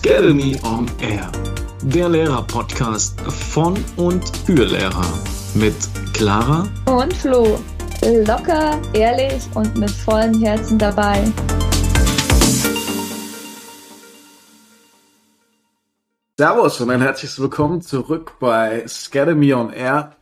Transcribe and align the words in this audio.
Academy 0.00 0.56
on 0.62 0.86
Air, 1.00 1.28
der 1.82 2.08
Lehrer-Podcast 2.08 3.20
von 3.20 3.76
und 3.96 4.24
für 4.46 4.64
Lehrer 4.64 5.04
mit 5.54 5.74
Clara 6.12 6.68
und 6.86 7.12
Flo. 7.14 7.58
Locker, 8.24 8.80
ehrlich 8.92 9.42
und 9.56 9.76
mit 9.76 9.90
vollem 9.90 10.40
Herzen 10.40 10.78
dabei. 10.78 11.24
Servus 16.38 16.80
und 16.80 16.90
ein 16.90 17.00
herzliches 17.00 17.40
Willkommen 17.40 17.80
zurück 17.80 18.34
bei 18.38 18.84
Academy 18.84 19.52
on 19.52 19.72
Air. 19.72 20.14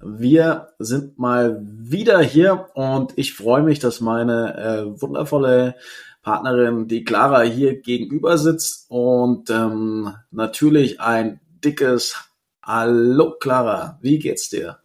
Wir 0.00 0.68
sind 0.78 1.18
mal 1.18 1.60
wieder 1.62 2.20
hier 2.22 2.70
und 2.72 3.12
ich 3.16 3.34
freue 3.34 3.62
mich, 3.62 3.78
dass 3.78 4.00
meine 4.00 4.56
äh, 4.56 5.02
wundervolle 5.02 5.74
Partnerin, 6.22 6.86
die 6.86 7.04
Clara, 7.04 7.42
hier 7.42 7.80
gegenüber 7.80 8.38
sitzt 8.38 8.86
und 8.88 9.50
ähm, 9.50 10.14
natürlich 10.30 11.00
ein 11.00 11.40
dickes 11.64 12.30
Hallo 12.64 13.34
Clara, 13.40 13.98
wie 14.02 14.18
geht's 14.18 14.48
dir? 14.48 14.78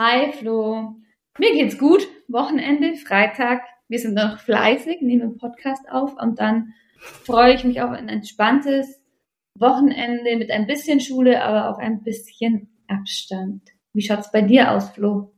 Hi 0.00 0.32
Flo, 0.32 0.96
mir 1.38 1.52
geht's 1.52 1.78
gut. 1.78 2.08
Wochenende, 2.26 2.96
Freitag, 2.96 3.62
wir 3.88 4.00
sind 4.00 4.14
noch 4.14 4.40
fleißig, 4.40 5.00
nehmen 5.00 5.38
Podcast 5.38 5.88
auf 5.90 6.16
und 6.20 6.40
dann 6.40 6.74
freue 6.98 7.54
ich 7.54 7.64
mich 7.64 7.80
auf 7.80 7.90
ein 7.90 8.08
entspanntes 8.08 9.00
Wochenende 9.56 10.36
mit 10.36 10.50
ein 10.50 10.66
bisschen 10.66 11.00
Schule, 11.00 11.42
aber 11.42 11.70
auch 11.70 11.78
ein 11.78 12.02
bisschen 12.02 12.68
Abstand. 12.88 13.62
Wie 13.92 14.02
schaut's 14.02 14.32
bei 14.32 14.42
dir 14.42 14.72
aus, 14.72 14.90
Flo? 14.90 15.33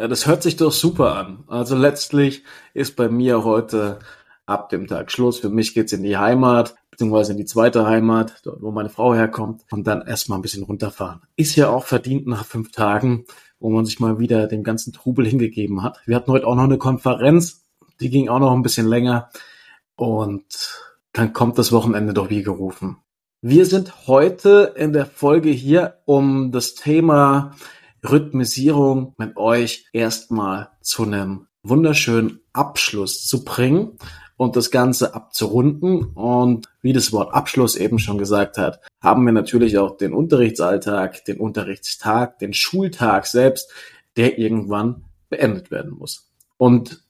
Ja, 0.00 0.08
das 0.08 0.26
hört 0.26 0.42
sich 0.42 0.56
doch 0.56 0.72
super 0.72 1.14
an. 1.14 1.44
Also 1.46 1.76
letztlich 1.76 2.42
ist 2.72 2.96
bei 2.96 3.10
mir 3.10 3.44
heute 3.44 3.98
ab 4.46 4.70
dem 4.70 4.86
Tag 4.86 5.12
Schluss. 5.12 5.40
Für 5.40 5.50
mich 5.50 5.74
geht's 5.74 5.92
in 5.92 6.02
die 6.02 6.16
Heimat, 6.16 6.74
beziehungsweise 6.90 7.32
in 7.32 7.36
die 7.36 7.44
zweite 7.44 7.86
Heimat, 7.86 8.40
dort 8.44 8.62
wo 8.62 8.70
meine 8.70 8.88
Frau 8.88 9.14
herkommt, 9.14 9.60
und 9.70 9.86
dann 9.86 10.00
erstmal 10.00 10.38
ein 10.38 10.42
bisschen 10.42 10.62
runterfahren. 10.62 11.20
Ist 11.36 11.54
ja 11.54 11.68
auch 11.68 11.84
verdient 11.84 12.26
nach 12.26 12.46
fünf 12.46 12.72
Tagen, 12.72 13.26
wo 13.58 13.68
man 13.68 13.84
sich 13.84 14.00
mal 14.00 14.18
wieder 14.18 14.46
dem 14.46 14.62
ganzen 14.62 14.94
Trubel 14.94 15.26
hingegeben 15.26 15.82
hat. 15.82 16.00
Wir 16.06 16.16
hatten 16.16 16.32
heute 16.32 16.46
auch 16.46 16.54
noch 16.54 16.64
eine 16.64 16.78
Konferenz, 16.78 17.66
die 18.00 18.08
ging 18.08 18.30
auch 18.30 18.38
noch 18.38 18.54
ein 18.54 18.62
bisschen 18.62 18.86
länger. 18.86 19.28
Und 19.96 20.80
dann 21.12 21.34
kommt 21.34 21.58
das 21.58 21.72
Wochenende 21.72 22.14
doch 22.14 22.30
wie 22.30 22.42
gerufen. 22.42 22.96
Wir 23.42 23.66
sind 23.66 24.06
heute 24.06 24.72
in 24.76 24.94
der 24.94 25.04
Folge 25.04 25.50
hier, 25.50 25.98
um 26.06 26.52
das 26.52 26.74
Thema 26.74 27.52
Rhythmisierung 28.08 29.14
mit 29.18 29.36
euch 29.36 29.86
erstmal 29.92 30.70
zu 30.80 31.04
einem 31.04 31.46
wunderschönen 31.62 32.40
Abschluss 32.52 33.26
zu 33.26 33.44
bringen 33.44 33.98
und 34.36 34.56
das 34.56 34.70
Ganze 34.70 35.14
abzurunden. 35.14 36.04
Und 36.14 36.66
wie 36.80 36.92
das 36.92 37.12
Wort 37.12 37.34
Abschluss 37.34 37.76
eben 37.76 37.98
schon 37.98 38.18
gesagt 38.18 38.56
hat, 38.56 38.80
haben 39.00 39.24
wir 39.26 39.32
natürlich 39.32 39.76
auch 39.78 39.96
den 39.96 40.14
Unterrichtsalltag, 40.14 41.24
den 41.26 41.38
Unterrichtstag, 41.38 42.38
den 42.38 42.54
Schultag 42.54 43.26
selbst, 43.26 43.70
der 44.16 44.38
irgendwann 44.38 45.04
beendet 45.28 45.70
werden 45.70 45.92
muss. 45.92 46.30
Und 46.56 47.04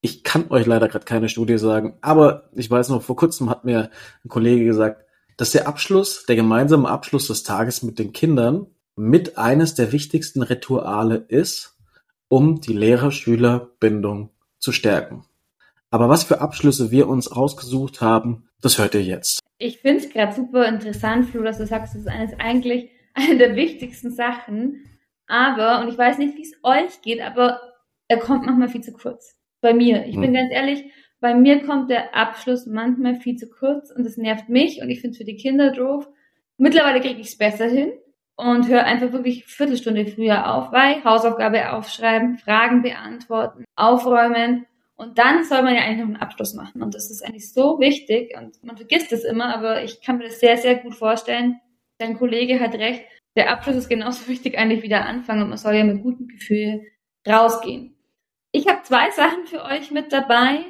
ich 0.00 0.22
kann 0.22 0.50
euch 0.50 0.66
leider 0.66 0.88
gerade 0.88 1.06
keine 1.06 1.30
Studie 1.30 1.56
sagen, 1.56 1.96
aber 2.02 2.50
ich 2.54 2.70
weiß 2.70 2.90
noch, 2.90 3.02
vor 3.02 3.16
kurzem 3.16 3.48
hat 3.48 3.64
mir 3.64 3.90
ein 4.22 4.28
Kollege 4.28 4.66
gesagt, 4.66 5.06
dass 5.38 5.52
der 5.52 5.66
Abschluss, 5.66 6.26
der 6.26 6.36
gemeinsame 6.36 6.88
Abschluss 6.88 7.28
des 7.28 7.42
Tages 7.42 7.82
mit 7.82 7.98
den 7.98 8.12
Kindern 8.12 8.66
mit 8.96 9.38
eines 9.38 9.74
der 9.74 9.92
wichtigsten 9.92 10.42
Rituale 10.42 11.16
ist, 11.28 11.76
um 12.28 12.60
die 12.60 12.72
Lehrer-Schüler-Bindung 12.72 14.30
zu 14.58 14.72
stärken. 14.72 15.24
Aber 15.90 16.08
was 16.08 16.24
für 16.24 16.40
Abschlüsse 16.40 16.90
wir 16.90 17.08
uns 17.08 17.36
rausgesucht 17.36 18.00
haben, 18.00 18.48
das 18.60 18.78
hört 18.78 18.94
ihr 18.94 19.02
jetzt. 19.02 19.40
Ich 19.58 19.78
finde 19.78 20.04
es 20.04 20.10
gerade 20.10 20.34
super 20.34 20.66
interessant, 20.66 21.26
Flo, 21.26 21.42
dass 21.42 21.58
du 21.58 21.66
sagst, 21.66 21.94
das 21.94 22.02
ist 22.02 22.08
eines 22.08 22.32
eigentlich 22.38 22.90
eine 23.14 23.38
der 23.38 23.56
wichtigsten 23.56 24.10
Sachen. 24.10 24.84
Aber, 25.26 25.80
und 25.80 25.88
ich 25.88 25.98
weiß 25.98 26.18
nicht, 26.18 26.36
wie 26.36 26.42
es 26.42 26.56
euch 26.62 27.00
geht, 27.02 27.20
aber 27.20 27.60
er 28.08 28.18
kommt 28.18 28.44
manchmal 28.44 28.68
viel 28.68 28.82
zu 28.82 28.92
kurz. 28.92 29.36
Bei 29.60 29.72
mir. 29.72 30.04
Ich 30.06 30.16
bin 30.16 30.24
hm. 30.24 30.34
ganz 30.34 30.52
ehrlich, 30.52 30.84
bei 31.20 31.34
mir 31.34 31.64
kommt 31.64 31.90
der 31.90 32.14
Abschluss 32.14 32.66
manchmal 32.66 33.14
viel 33.14 33.36
zu 33.36 33.48
kurz 33.48 33.90
und 33.90 34.04
das 34.04 34.16
nervt 34.16 34.48
mich 34.48 34.82
und 34.82 34.90
ich 34.90 35.00
finde 35.00 35.12
es 35.12 35.18
für 35.18 35.24
die 35.24 35.36
Kinder 35.36 35.72
doof. 35.72 36.06
Mittlerweile 36.58 37.00
kriege 37.00 37.20
ich 37.20 37.28
es 37.28 37.38
besser 37.38 37.66
hin 37.66 37.92
und 38.36 38.68
höre 38.68 38.84
einfach 38.84 39.12
wirklich 39.12 39.46
Viertelstunde 39.46 40.06
früher 40.06 40.52
auf, 40.52 40.72
weil 40.72 41.04
Hausaufgabe 41.04 41.72
aufschreiben, 41.72 42.38
Fragen 42.38 42.82
beantworten, 42.82 43.64
aufräumen. 43.76 44.66
Und 44.96 45.18
dann 45.18 45.44
soll 45.44 45.62
man 45.62 45.74
ja 45.74 45.82
eigentlich 45.82 45.98
noch 45.98 46.06
einen 46.06 46.16
Abschluss 46.16 46.54
machen. 46.54 46.82
Und 46.82 46.94
das 46.94 47.10
ist 47.10 47.24
eigentlich 47.24 47.52
so 47.52 47.78
wichtig. 47.80 48.36
Und 48.36 48.62
man 48.62 48.76
vergisst 48.76 49.12
es 49.12 49.24
immer, 49.24 49.54
aber 49.54 49.82
ich 49.82 50.00
kann 50.00 50.18
mir 50.18 50.24
das 50.24 50.40
sehr, 50.40 50.56
sehr 50.56 50.76
gut 50.76 50.94
vorstellen. 50.94 51.60
Dein 51.98 52.16
Kollege 52.16 52.60
hat 52.60 52.74
recht, 52.74 53.04
der 53.36 53.50
Abschluss 53.50 53.76
ist 53.76 53.88
genauso 53.88 54.28
wichtig 54.28 54.56
eigentlich 54.58 54.82
wie 54.82 54.88
der 54.88 55.06
Anfang. 55.06 55.42
Und 55.42 55.48
man 55.48 55.58
soll 55.58 55.74
ja 55.74 55.84
mit 55.84 56.02
gutem 56.02 56.28
Gefühl 56.28 56.82
rausgehen. 57.26 57.96
Ich 58.52 58.68
habe 58.68 58.82
zwei 58.82 59.10
Sachen 59.10 59.46
für 59.46 59.64
euch 59.64 59.90
mit 59.90 60.12
dabei 60.12 60.64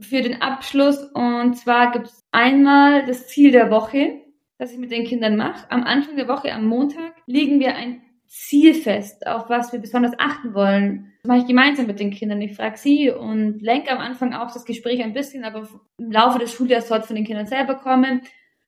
für 0.00 0.22
den 0.22 0.42
Abschluss. 0.42 0.98
Und 1.14 1.54
zwar 1.54 1.92
gibt 1.92 2.06
es 2.06 2.24
einmal 2.32 3.06
das 3.06 3.28
Ziel 3.28 3.52
der 3.52 3.70
Woche, 3.70 4.20
das 4.58 4.72
ich 4.72 4.78
mit 4.78 4.90
den 4.90 5.04
Kindern 5.04 5.36
mache. 5.36 5.70
Am 5.70 5.84
Anfang 5.84 6.16
der 6.16 6.28
Woche, 6.28 6.52
am 6.52 6.66
Montag, 6.66 7.14
legen 7.26 7.60
wir 7.60 7.76
ein 7.76 8.02
Ziel 8.26 8.74
fest, 8.74 9.26
auf 9.26 9.48
was 9.48 9.72
wir 9.72 9.78
besonders 9.78 10.12
achten 10.18 10.52
wollen. 10.52 11.12
Das 11.22 11.28
mache 11.28 11.38
ich 11.38 11.46
gemeinsam 11.46 11.86
mit 11.86 11.98
den 11.98 12.10
Kindern. 12.10 12.42
Ich 12.42 12.56
frage 12.56 12.76
sie 12.76 13.10
und 13.10 13.62
lenke 13.62 13.90
am 13.90 13.98
Anfang 13.98 14.34
auch 14.34 14.52
das 14.52 14.66
Gespräch 14.66 15.02
ein 15.02 15.14
bisschen, 15.14 15.44
aber 15.44 15.66
im 15.96 16.12
Laufe 16.12 16.38
des 16.38 16.52
Schuljahres 16.52 16.88
soll 16.88 16.98
es 16.98 17.06
von 17.06 17.16
den 17.16 17.24
Kindern 17.24 17.46
selber 17.46 17.76
kommen. 17.76 18.22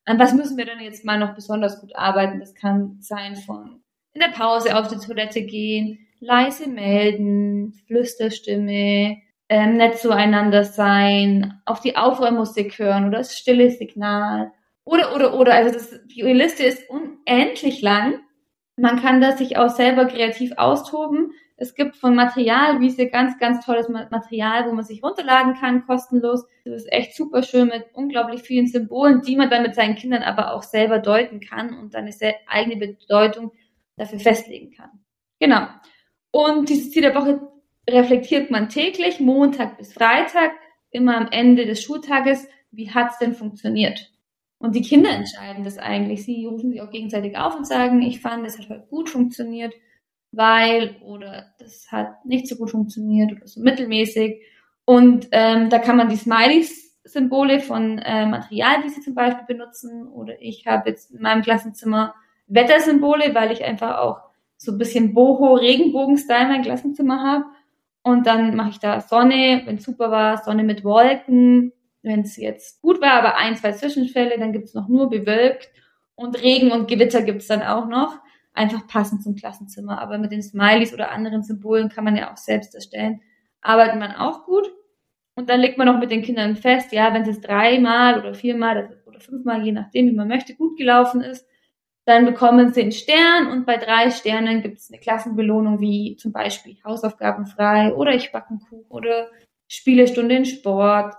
An 0.07 0.19
was 0.19 0.33
müssen 0.33 0.57
wir 0.57 0.65
denn 0.65 0.81
jetzt 0.81 1.05
mal 1.05 1.19
noch 1.19 1.35
besonders 1.35 1.81
gut 1.81 1.95
arbeiten? 1.95 2.41
Das 2.41 2.55
kann 2.55 2.97
sein 3.01 3.37
von 3.37 3.83
in 4.13 4.21
der 4.21 4.29
Pause 4.29 4.77
auf 4.77 4.89
die 4.89 4.97
Toilette 4.97 5.43
gehen, 5.43 6.07
leise 6.19 6.69
melden, 6.69 7.75
Flüsterstimme, 7.87 9.19
ähm, 9.49 9.77
nett 9.77 9.99
zueinander 9.99 10.65
sein, 10.65 11.61
auf 11.65 11.81
die 11.81 11.97
Aufräummusik 11.97 12.79
hören 12.79 13.07
oder 13.07 13.19
das 13.19 13.37
stille 13.37 13.71
Signal 13.71 14.53
oder, 14.91 15.15
oder, 15.15 15.35
oder. 15.39 15.55
Also 15.55 15.73
das, 15.73 16.01
die 16.07 16.23
Liste 16.23 16.65
ist 16.65 16.83
unendlich 16.91 17.81
lang. 17.81 18.21
Man 18.77 19.01
kann 19.01 19.21
das 19.21 19.39
sich 19.39 19.57
auch 19.57 19.69
selber 19.71 20.07
kreativ 20.07 20.53
austoben. 20.57 21.33
Es 21.57 21.75
gibt 21.75 21.97
von 21.97 22.15
Materialwiese 22.15 23.09
ganz, 23.09 23.39
ganz 23.39 23.65
tolles 23.65 23.89
Material, 23.89 24.67
wo 24.67 24.73
man 24.73 24.85
sich 24.85 25.03
runterladen 25.03 25.55
kann, 25.55 25.87
kostenlos. 25.87 26.47
Das 26.65 26.75
ist 26.75 26.93
echt 26.93 27.15
super 27.15 27.43
schön 27.43 27.69
mit 27.69 27.85
unglaublich 27.93 28.43
vielen 28.43 28.67
Symbolen, 28.67 29.21
die 29.21 29.37
man 29.37 29.51
dann 29.51 29.63
mit 29.63 29.75
seinen 29.75 29.95
Kindern 29.95 30.23
aber 30.23 30.55
auch 30.55 30.63
selber 30.63 30.99
deuten 30.99 31.41
kann 31.41 31.79
und 31.79 31.95
dann 31.95 32.07
eine 32.07 32.35
eigene 32.47 32.77
Bedeutung 32.77 33.53
dafür 33.97 34.19
festlegen 34.19 34.73
kann. 34.73 34.91
Genau. 35.39 35.69
Und 36.31 36.69
dieses 36.71 36.91
Ziel 36.91 37.03
der 37.03 37.15
Woche 37.15 37.41
reflektiert 37.89 38.51
man 38.51 38.71
täglich, 38.71 39.21
Montag 39.21 39.77
bis 39.77 39.93
Freitag, 39.93 40.53
immer 40.91 41.17
am 41.17 41.29
Ende 41.31 41.67
des 41.67 41.83
Schultages, 41.83 42.49
wie 42.71 42.91
hat's 42.91 43.19
denn 43.19 43.35
funktioniert? 43.35 44.11
Und 44.61 44.75
die 44.75 44.83
Kinder 44.83 45.11
entscheiden 45.11 45.65
das 45.65 45.79
eigentlich. 45.79 46.25
Sie 46.25 46.45
rufen 46.45 46.71
sich 46.71 46.83
auch 46.83 46.91
gegenseitig 46.91 47.37
auf 47.37 47.57
und 47.57 47.67
sagen, 47.67 48.03
ich 48.03 48.21
fand, 48.21 48.47
es 48.47 48.59
hat 48.59 48.69
heute 48.69 48.87
gut 48.91 49.09
funktioniert, 49.09 49.73
weil 50.33 50.97
oder 51.03 51.47
das 51.59 51.91
hat 51.91 52.25
nicht 52.27 52.47
so 52.47 52.57
gut 52.57 52.71
funktioniert 52.71 53.33
oder 53.33 53.47
so 53.47 53.61
mittelmäßig. 53.63 54.43
Und 54.85 55.29
ähm, 55.33 55.71
da 55.71 55.79
kann 55.79 55.97
man 55.97 56.11
die 56.11 56.17
Smileys-Symbole 56.17 57.61
von 57.61 57.99
äh, 57.99 58.27
Material, 58.27 58.83
die 58.85 58.91
sie 58.91 59.01
zum 59.01 59.15
Beispiel 59.15 59.47
benutzen. 59.47 60.07
Oder 60.09 60.35
ich 60.43 60.67
habe 60.67 60.91
jetzt 60.91 61.11
in 61.11 61.23
meinem 61.23 61.43
Klassenzimmer 61.43 62.15
Wettersymbole, 62.47 63.35
weil 63.35 63.53
ich 63.53 63.65
einfach 63.65 63.99
auch 63.99 64.21
so 64.59 64.73
ein 64.73 64.79
bisschen 64.79 65.15
Boho-Regenbogen-Style 65.15 66.49
mein 66.49 66.63
Klassenzimmer 66.63 67.23
habe. 67.23 67.45
Und 68.03 68.27
dann 68.27 68.55
mache 68.57 68.71
ich 68.71 68.79
da 68.79 69.01
Sonne, 69.01 69.63
wenn 69.65 69.79
super 69.79 70.11
war, 70.11 70.37
Sonne 70.37 70.65
mit 70.65 70.85
Wolken. 70.85 71.73
Wenn 72.03 72.21
es 72.21 72.37
jetzt 72.37 72.81
gut 72.81 73.01
war, 73.01 73.13
aber 73.13 73.37
ein, 73.37 73.57
zwei 73.57 73.73
Zwischenfälle, 73.73 74.39
dann 74.39 74.53
gibt's 74.53 74.75
noch 74.75 74.89
nur 74.89 75.11
bewölkt. 75.11 75.71
Und 76.15 76.43
Regen 76.43 76.73
und 76.73 76.89
Gewitter 76.89 77.23
gibt's 77.23 77.47
dann 77.47 77.63
auch 77.63 77.87
noch. 77.87 78.19
Einfach 78.53 78.87
passend 78.87 79.23
zum 79.23 79.37
Klassenzimmer. 79.37 80.01
Aber 80.01 80.19
mit 80.19 80.33
den 80.33 80.43
Smileys 80.43 80.93
oder 80.95 81.11
anderen 81.11 81.43
Symbolen 81.43 81.89
kann 81.89 82.05
man 82.05 82.17
ja 82.17 82.33
auch 82.33 82.37
selbst 82.37 82.75
erstellen. 82.75 83.21
Arbeitet 83.61 83.99
man 83.99 84.13
auch 84.13 84.45
gut. 84.45 84.71
Und 85.35 85.49
dann 85.49 85.61
legt 85.61 85.79
man 85.79 85.87
noch 85.87 85.99
mit 85.99 86.11
den 86.11 86.23
Kindern 86.23 86.57
fest, 86.57 86.93
ja, 86.93 87.15
wenn 87.15 87.23
es 87.23 87.29
jetzt 87.29 87.47
dreimal 87.47 88.19
oder 88.19 88.35
viermal 88.35 88.99
oder 89.07 89.21
fünfmal, 89.21 89.65
je 89.65 89.73
nachdem, 89.73 90.07
wie 90.07 90.15
man 90.15 90.29
möchte, 90.29 90.55
gut 90.55 90.77
gelaufen 90.77 91.21
ist, 91.23 91.47
dann 92.05 92.27
bekommen 92.27 92.73
sie 92.73 92.83
einen 92.83 92.93
Stern 92.93 93.47
und 93.53 93.67
bei 93.67 93.77
drei 93.77 94.11
Sternen 94.11 94.63
gibt 94.63 94.79
es 94.79 94.91
eine 94.91 95.01
Klassenbelohnung 95.01 95.81
wie 95.81 96.17
zum 96.17 96.33
Beispiel 96.33 96.77
Hausaufgaben 96.85 97.47
frei 97.47 97.95
oder 97.95 98.15
ich 98.15 98.33
backe 98.33 98.51
einen 98.51 98.61
Kuchen 98.61 98.85
oder 98.89 99.29
Spielestunde 99.69 100.35
in 100.35 100.45
Sport, 100.45 101.15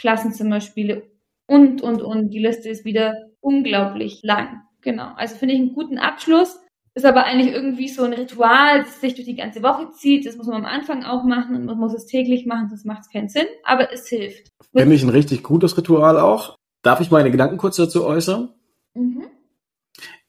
Klassenzimmerspiele 0.00 1.02
und, 1.46 1.82
und, 1.82 2.02
und. 2.02 2.30
Die 2.30 2.38
Liste 2.38 2.68
ist 2.68 2.84
wieder 2.84 3.14
unglaublich 3.40 4.20
lang. 4.22 4.62
Genau. 4.80 5.12
Also 5.16 5.36
finde 5.36 5.54
ich 5.54 5.60
einen 5.60 5.74
guten 5.74 5.98
Abschluss. 5.98 6.58
Ist 6.94 7.06
aber 7.06 7.24
eigentlich 7.24 7.52
irgendwie 7.52 7.88
so 7.88 8.02
ein 8.02 8.12
Ritual, 8.12 8.80
das 8.80 9.00
sich 9.00 9.14
durch 9.14 9.26
die 9.26 9.36
ganze 9.36 9.62
Woche 9.62 9.90
zieht. 9.92 10.26
Das 10.26 10.36
muss 10.36 10.46
man 10.46 10.56
am 10.56 10.64
Anfang 10.64 11.04
auch 11.04 11.22
machen 11.24 11.54
und 11.54 11.66
man 11.66 11.78
muss 11.78 11.94
es 11.94 12.06
täglich 12.06 12.46
machen, 12.46 12.68
sonst 12.68 12.84
macht 12.84 13.02
es 13.02 13.10
keinen 13.10 13.28
Sinn. 13.28 13.46
Aber 13.64 13.92
es 13.92 14.08
hilft. 14.08 14.48
Finde 14.74 14.96
ich 14.96 15.02
ein 15.02 15.08
richtig 15.08 15.44
gutes 15.44 15.76
Ritual 15.76 16.18
auch. 16.18 16.56
Darf 16.82 17.00
ich 17.00 17.10
meine 17.10 17.30
Gedanken 17.30 17.58
kurz 17.58 17.76
dazu 17.76 18.04
äußern? 18.04 18.52
Mhm. 18.94 19.24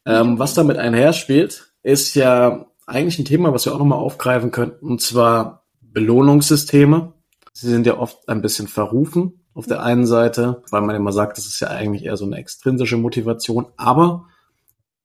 Ähm, 0.05 0.37
was 0.37 0.53
damit 0.53 0.77
einherspielt, 0.77 1.73
ist 1.81 2.13
ja 2.15 2.67
eigentlich 2.85 3.17
ein 3.17 3.25
Thema, 3.25 3.53
was 3.53 3.65
wir 3.65 3.73
auch 3.73 3.79
nochmal 3.79 3.99
aufgreifen 3.99 4.51
könnten, 4.51 4.85
und 4.85 5.01
zwar 5.01 5.65
Belohnungssysteme. 5.81 7.13
Sie 7.53 7.69
sind 7.69 7.85
ja 7.85 7.97
oft 7.97 8.27
ein 8.29 8.41
bisschen 8.41 8.67
verrufen 8.67 9.40
auf 9.53 9.65
der 9.65 9.83
einen 9.83 10.05
Seite, 10.05 10.63
weil 10.71 10.81
man 10.81 10.95
immer 10.95 11.11
sagt, 11.11 11.37
das 11.37 11.45
ist 11.45 11.59
ja 11.59 11.67
eigentlich 11.67 12.05
eher 12.05 12.17
so 12.17 12.25
eine 12.25 12.37
extrinsische 12.37 12.97
Motivation. 12.97 13.67
Aber 13.77 14.27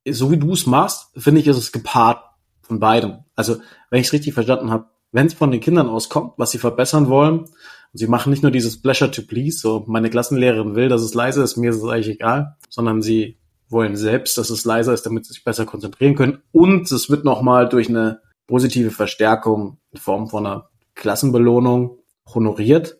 so 0.08 0.30
wie 0.30 0.36
du 0.36 0.52
es 0.52 0.66
machst, 0.66 1.08
finde 1.16 1.40
ich, 1.40 1.46
ist 1.46 1.56
es 1.56 1.72
gepaart 1.72 2.22
von 2.62 2.80
beidem. 2.80 3.18
Also, 3.34 3.56
wenn 3.90 4.00
ich 4.00 4.06
es 4.06 4.12
richtig 4.12 4.34
verstanden 4.34 4.70
habe, 4.70 4.86
wenn 5.12 5.26
es 5.26 5.34
von 5.34 5.50
den 5.50 5.60
Kindern 5.60 5.88
auskommt, 5.88 6.34
was 6.36 6.50
sie 6.50 6.58
verbessern 6.58 7.08
wollen, 7.08 7.40
und 7.40 8.00
sie 8.00 8.06
machen 8.06 8.30
nicht 8.30 8.42
nur 8.42 8.52
dieses 8.52 8.80
Pleasure 8.80 9.10
to 9.10 9.22
Please, 9.22 9.58
so 9.58 9.84
meine 9.86 10.10
Klassenlehrerin 10.10 10.74
will, 10.74 10.88
dass 10.88 11.02
es 11.02 11.14
leise 11.14 11.42
ist, 11.42 11.56
mir 11.56 11.70
ist 11.70 11.76
es 11.76 11.84
eigentlich 11.84 12.16
egal, 12.16 12.56
sondern 12.68 13.02
sie 13.02 13.38
wollen 13.68 13.96
selbst, 13.96 14.38
dass 14.38 14.50
es 14.50 14.64
leiser 14.64 14.92
ist, 14.92 15.06
damit 15.06 15.24
sie 15.24 15.32
sich 15.32 15.44
besser 15.44 15.64
konzentrieren 15.64 16.14
können. 16.14 16.42
Und 16.52 16.90
es 16.90 17.10
wird 17.10 17.24
nochmal 17.24 17.68
durch 17.68 17.88
eine 17.88 18.20
positive 18.46 18.90
Verstärkung 18.90 19.78
in 19.92 19.98
Form 19.98 20.28
von 20.28 20.46
einer 20.46 20.68
Klassenbelohnung 20.94 21.98
honoriert, 22.32 22.98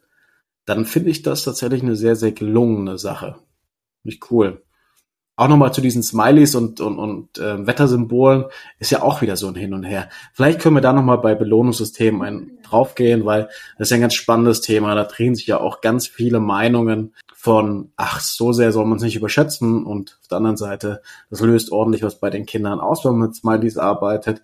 dann 0.67 0.85
finde 0.85 1.11
ich 1.11 1.23
das 1.23 1.45
tatsächlich 1.45 1.83
eine 1.83 1.97
sehr, 1.97 2.17
sehr 2.17 2.33
gelungene 2.33 2.99
Sache. 2.99 3.37
Nicht 4.03 4.31
cool. 4.31 4.63
Auch 5.39 5.49
nochmal 5.49 5.73
zu 5.73 5.83
diesen 5.83 6.03
Smileys 6.03 6.55
und, 6.55 6.81
und, 6.81 6.99
und 6.99 7.39
äh, 7.39 7.67
Wettersymbolen 7.67 8.47
ist 8.79 8.91
ja 8.91 9.03
auch 9.03 9.21
wieder 9.21 9.37
so 9.37 9.49
ein 9.49 9.55
Hin 9.55 9.75
und 9.75 9.83
Her. 9.83 10.09
Vielleicht 10.33 10.61
können 10.61 10.77
wir 10.77 10.81
da 10.81 10.95
nochmal 10.95 11.19
bei 11.19 11.35
Belohnungssystemen 11.35 12.23
ein, 12.23 12.59
draufgehen, 12.63 13.27
weil 13.27 13.49
das 13.77 13.89
ist 13.89 13.91
ja 13.91 13.99
ein 13.99 14.01
ganz 14.01 14.15
spannendes 14.15 14.63
Thema. 14.63 14.95
Da 14.95 15.05
drehen 15.05 15.35
sich 15.35 15.47
ja 15.47 15.61
auch 15.61 15.83
ganz 15.83 16.07
viele 16.07 16.41
Meinungen 16.41 17.15
von, 17.35 17.93
ach, 17.97 18.21
so 18.21 18.55
sehr 18.55 18.73
soll 18.73 18.87
man 18.87 18.97
es 18.97 19.03
nicht 19.03 19.17
überschätzen. 19.17 19.85
Und 19.85 20.19
auf 20.23 20.29
der 20.29 20.39
anderen 20.39 20.57
Seite, 20.57 21.03
das 21.29 21.43
löst 21.43 21.71
ordentlich 21.71 22.03
was 22.03 22.19
bei 22.19 22.31
den 22.31 22.47
Kindern 22.47 22.81
aus, 22.81 23.05
wenn 23.05 23.13
man 23.13 23.29
mit 23.29 23.37
Smileys 23.37 23.77
arbeitet. 23.77 24.41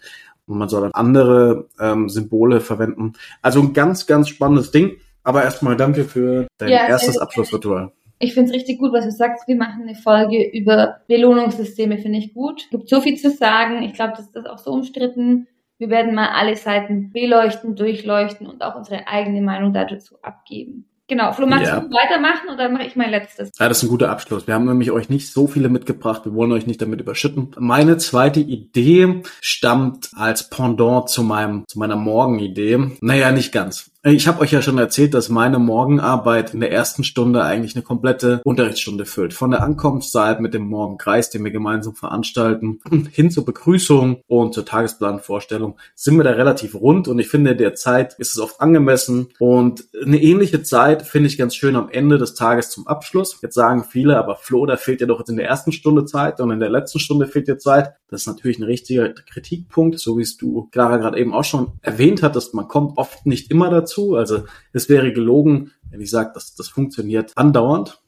Und 0.46 0.58
man 0.58 0.68
soll 0.68 0.82
dann 0.82 0.92
andere 0.92 1.68
ähm, 1.80 2.10
Symbole 2.10 2.60
verwenden. 2.60 3.14
Also 3.40 3.60
ein 3.60 3.72
ganz, 3.72 4.06
ganz 4.06 4.28
spannendes 4.28 4.72
Ding. 4.72 4.98
Aber 5.24 5.44
erstmal 5.44 5.76
danke 5.76 6.04
für 6.04 6.46
dein 6.58 6.70
ja, 6.70 6.88
erstes 6.88 7.18
Abschlussritual. 7.18 7.92
Ich 8.18 8.34
finde 8.34 8.50
es 8.50 8.56
richtig 8.56 8.78
gut, 8.78 8.92
was 8.92 9.04
du 9.04 9.10
sagst. 9.10 9.48
Wir 9.48 9.56
machen 9.56 9.82
eine 9.82 9.96
Folge 9.96 10.48
über 10.52 11.00
Belohnungssysteme, 11.08 11.98
finde 11.98 12.18
ich 12.18 12.34
gut. 12.34 12.62
Es 12.62 12.70
gibt 12.70 12.88
so 12.88 13.00
viel 13.00 13.16
zu 13.16 13.30
sagen. 13.30 13.82
Ich 13.82 13.94
glaube, 13.94 14.14
das 14.16 14.26
ist 14.26 14.48
auch 14.48 14.58
so 14.58 14.70
umstritten. 14.70 15.48
Wir 15.78 15.90
werden 15.90 16.14
mal 16.14 16.28
alle 16.28 16.54
Seiten 16.54 17.10
beleuchten, 17.10 17.74
durchleuchten 17.74 18.46
und 18.46 18.62
auch 18.62 18.76
unsere 18.76 19.08
eigene 19.08 19.42
Meinung 19.42 19.72
dazu 19.72 20.16
abgeben. 20.22 20.88
Genau, 21.08 21.32
Flo, 21.32 21.46
magst 21.46 21.66
ja. 21.66 21.80
du 21.80 21.90
weitermachen 21.90 22.48
oder 22.50 22.68
mache 22.68 22.84
ich 22.84 22.96
mein 22.96 23.10
letztes? 23.10 23.50
Ja, 23.58 23.68
das 23.68 23.78
ist 23.78 23.82
ein 23.82 23.90
guter 23.90 24.10
Abschluss. 24.10 24.46
Wir 24.46 24.54
haben 24.54 24.64
nämlich 24.64 24.92
euch 24.92 25.08
nicht 25.08 25.30
so 25.30 25.46
viele 25.46 25.68
mitgebracht. 25.68 26.24
Wir 26.24 26.32
wollen 26.32 26.52
euch 26.52 26.66
nicht 26.66 26.80
damit 26.80 27.00
überschütten. 27.00 27.50
Meine 27.58 27.98
zweite 27.98 28.40
Idee 28.40 29.22
stammt 29.40 30.10
als 30.14 30.48
Pendant 30.48 31.10
zu 31.10 31.22
meinem, 31.22 31.64
zu 31.66 31.78
meiner 31.78 31.96
Morgenidee. 31.96 32.92
Naja, 33.00 33.32
nicht 33.32 33.52
ganz. 33.52 33.91
Ich 34.04 34.26
habe 34.26 34.40
euch 34.40 34.50
ja 34.50 34.60
schon 34.62 34.78
erzählt, 34.78 35.14
dass 35.14 35.28
meine 35.28 35.60
Morgenarbeit 35.60 36.54
in 36.54 36.58
der 36.58 36.72
ersten 36.72 37.04
Stunde 37.04 37.44
eigentlich 37.44 37.76
eine 37.76 37.84
komplette 37.84 38.40
Unterrichtsstunde 38.42 39.04
füllt. 39.04 39.32
Von 39.32 39.52
der 39.52 39.62
Ankunftszeit 39.62 40.40
mit 40.40 40.54
dem 40.54 40.66
Morgenkreis, 40.66 41.30
den 41.30 41.44
wir 41.44 41.52
gemeinsam 41.52 41.94
veranstalten, 41.94 42.80
hin 43.12 43.30
zur 43.30 43.44
Begrüßung 43.44 44.20
und 44.26 44.54
zur 44.54 44.66
Tagesplanvorstellung 44.66 45.76
sind 45.94 46.16
wir 46.16 46.24
da 46.24 46.30
relativ 46.30 46.74
rund 46.74 47.06
und 47.06 47.20
ich 47.20 47.28
finde, 47.28 47.54
der 47.54 47.76
Zeit 47.76 48.14
ist 48.18 48.32
es 48.32 48.40
oft 48.40 48.60
angemessen 48.60 49.28
und 49.38 49.84
eine 50.04 50.20
ähnliche 50.20 50.64
Zeit 50.64 51.02
finde 51.02 51.28
ich 51.28 51.38
ganz 51.38 51.54
schön 51.54 51.76
am 51.76 51.88
Ende 51.88 52.18
des 52.18 52.34
Tages 52.34 52.70
zum 52.70 52.88
Abschluss. 52.88 53.38
Jetzt 53.40 53.54
sagen 53.54 53.84
viele, 53.84 54.18
aber 54.18 54.34
Flo, 54.34 54.66
da 54.66 54.76
fehlt 54.76 55.00
ja 55.00 55.06
doch 55.06 55.20
jetzt 55.20 55.30
in 55.30 55.36
der 55.36 55.46
ersten 55.46 55.70
Stunde 55.70 56.06
Zeit 56.06 56.40
und 56.40 56.50
in 56.50 56.58
der 56.58 56.70
letzten 56.70 56.98
Stunde 56.98 57.28
fehlt 57.28 57.46
dir 57.46 57.58
Zeit. 57.58 57.92
Das 58.08 58.22
ist 58.22 58.26
natürlich 58.26 58.58
ein 58.58 58.64
richtiger 58.64 59.10
Kritikpunkt, 59.10 60.00
so 60.00 60.18
wie 60.18 60.22
es 60.22 60.36
du, 60.36 60.68
Clara, 60.72 60.96
gerade 60.96 61.20
eben 61.20 61.32
auch 61.32 61.44
schon 61.44 61.74
erwähnt 61.82 62.24
hattest. 62.24 62.52
Man 62.52 62.66
kommt 62.66 62.98
oft 62.98 63.26
nicht 63.26 63.48
immer 63.50 63.70
dazu 63.70 63.91
dazu. 63.92 64.16
Also 64.16 64.44
es 64.72 64.88
wäre 64.88 65.12
gelogen, 65.12 65.72
wenn 65.90 66.00
ich 66.00 66.10
sage, 66.10 66.32
dass 66.34 66.54
das 66.54 66.68
funktioniert 66.68 67.32
andauernd. 67.36 68.00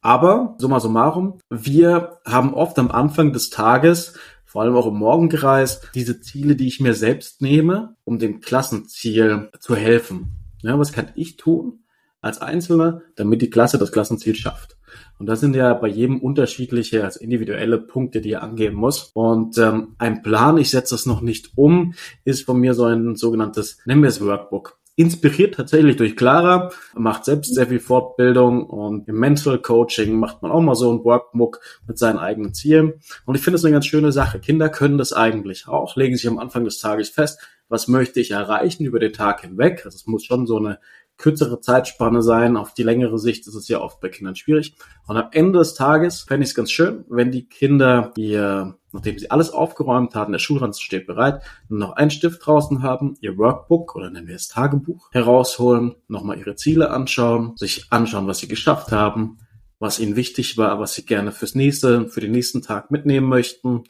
Aber 0.00 0.56
summa 0.58 0.80
summarum, 0.80 1.38
wir 1.48 2.18
haben 2.26 2.54
oft 2.54 2.78
am 2.78 2.90
Anfang 2.90 3.32
des 3.32 3.50
Tages, 3.50 4.14
vor 4.44 4.62
allem 4.62 4.74
auch 4.74 4.86
im 4.86 4.96
Morgenkreis, 4.96 5.80
diese 5.94 6.20
Ziele, 6.20 6.56
die 6.56 6.66
ich 6.66 6.80
mir 6.80 6.94
selbst 6.94 7.40
nehme, 7.40 7.96
um 8.04 8.18
dem 8.18 8.40
Klassenziel 8.40 9.50
zu 9.60 9.76
helfen. 9.76 10.32
Ja, 10.62 10.78
was 10.78 10.92
kann 10.92 11.08
ich 11.14 11.36
tun 11.36 11.84
als 12.20 12.40
Einzelner, 12.40 13.02
damit 13.16 13.42
die 13.42 13.50
Klasse 13.50 13.78
das 13.78 13.92
Klassenziel 13.92 14.34
schafft? 14.34 14.76
Und 15.18 15.26
das 15.26 15.40
sind 15.40 15.54
ja 15.54 15.72
bei 15.72 15.88
jedem 15.88 16.20
unterschiedliche, 16.20 17.04
als 17.04 17.16
individuelle 17.16 17.78
Punkte, 17.78 18.20
die 18.20 18.32
er 18.32 18.42
angeben 18.42 18.76
muss. 18.76 19.12
Und 19.14 19.56
ähm, 19.56 19.94
ein 19.98 20.22
Plan, 20.22 20.58
ich 20.58 20.70
setze 20.70 20.94
das 20.94 21.06
noch 21.06 21.20
nicht 21.20 21.52
um, 21.56 21.94
ist 22.24 22.44
von 22.44 22.58
mir 22.58 22.74
so 22.74 22.84
ein 22.84 23.14
sogenanntes, 23.14 23.78
nennen 23.86 24.02
wir 24.02 24.08
es 24.08 24.20
Workbook 24.20 24.81
inspiriert 25.02 25.54
tatsächlich 25.54 25.96
durch 25.96 26.16
Clara, 26.16 26.70
macht 26.94 27.24
selbst 27.24 27.54
sehr 27.54 27.66
viel 27.66 27.80
Fortbildung 27.80 28.64
und 28.64 29.08
im 29.08 29.16
Mental 29.16 29.58
Coaching 29.58 30.18
macht 30.18 30.42
man 30.42 30.50
auch 30.50 30.60
mal 30.60 30.74
so 30.74 30.90
ein 30.90 31.04
Workbook 31.04 31.60
mit 31.86 31.98
seinen 31.98 32.18
eigenen 32.18 32.54
Zielen. 32.54 32.94
Und 33.26 33.34
ich 33.34 33.42
finde 33.42 33.56
es 33.56 33.64
eine 33.64 33.72
ganz 33.72 33.86
schöne 33.86 34.12
Sache. 34.12 34.40
Kinder 34.40 34.68
können 34.68 34.98
das 34.98 35.12
eigentlich 35.12 35.68
auch, 35.68 35.96
legen 35.96 36.16
sich 36.16 36.28
am 36.28 36.38
Anfang 36.38 36.64
des 36.64 36.78
Tages 36.78 37.10
fest, 37.10 37.40
was 37.68 37.88
möchte 37.88 38.20
ich 38.20 38.30
erreichen 38.30 38.84
über 38.84 38.98
den 38.98 39.12
Tag 39.12 39.42
hinweg. 39.42 39.82
Also 39.84 39.96
es 39.96 40.06
muss 40.06 40.24
schon 40.24 40.46
so 40.46 40.56
eine 40.56 40.78
kürzere 41.16 41.60
Zeitspanne 41.60 42.22
sein. 42.22 42.56
Auf 42.56 42.74
die 42.74 42.82
längere 42.82 43.18
Sicht 43.18 43.46
ist 43.46 43.54
es 43.54 43.68
ja 43.68 43.80
oft 43.80 44.00
bei 44.00 44.08
Kindern 44.08 44.34
schwierig. 44.34 44.74
Und 45.06 45.16
am 45.16 45.28
Ende 45.32 45.58
des 45.60 45.74
Tages 45.74 46.22
fände 46.22 46.44
ich 46.44 46.50
es 46.50 46.54
ganz 46.54 46.70
schön, 46.70 47.04
wenn 47.08 47.30
die 47.30 47.48
Kinder 47.48 48.12
ihr, 48.16 48.76
nachdem 48.92 49.18
sie 49.18 49.30
alles 49.30 49.50
aufgeräumt 49.50 50.14
haben, 50.14 50.32
der 50.32 50.38
Schulranzen 50.38 50.82
steht 50.82 51.06
bereit, 51.06 51.42
noch 51.68 51.92
einen 51.92 52.10
Stift 52.10 52.44
draußen 52.44 52.82
haben, 52.82 53.16
ihr 53.20 53.38
Workbook 53.38 53.94
oder 53.94 54.10
nennen 54.10 54.26
wir 54.26 54.36
es 54.36 54.48
Tagebuch 54.48 55.10
herausholen, 55.12 55.94
nochmal 56.08 56.38
ihre 56.38 56.56
Ziele 56.56 56.90
anschauen, 56.90 57.56
sich 57.56 57.86
anschauen, 57.90 58.26
was 58.26 58.38
sie 58.38 58.48
geschafft 58.48 58.92
haben, 58.92 59.38
was 59.78 59.98
ihnen 59.98 60.16
wichtig 60.16 60.58
war, 60.58 60.80
was 60.80 60.94
sie 60.94 61.06
gerne 61.06 61.32
fürs 61.32 61.54
nächste, 61.54 62.08
für 62.08 62.20
den 62.20 62.32
nächsten 62.32 62.62
Tag 62.62 62.90
mitnehmen 62.90 63.28
möchten 63.28 63.84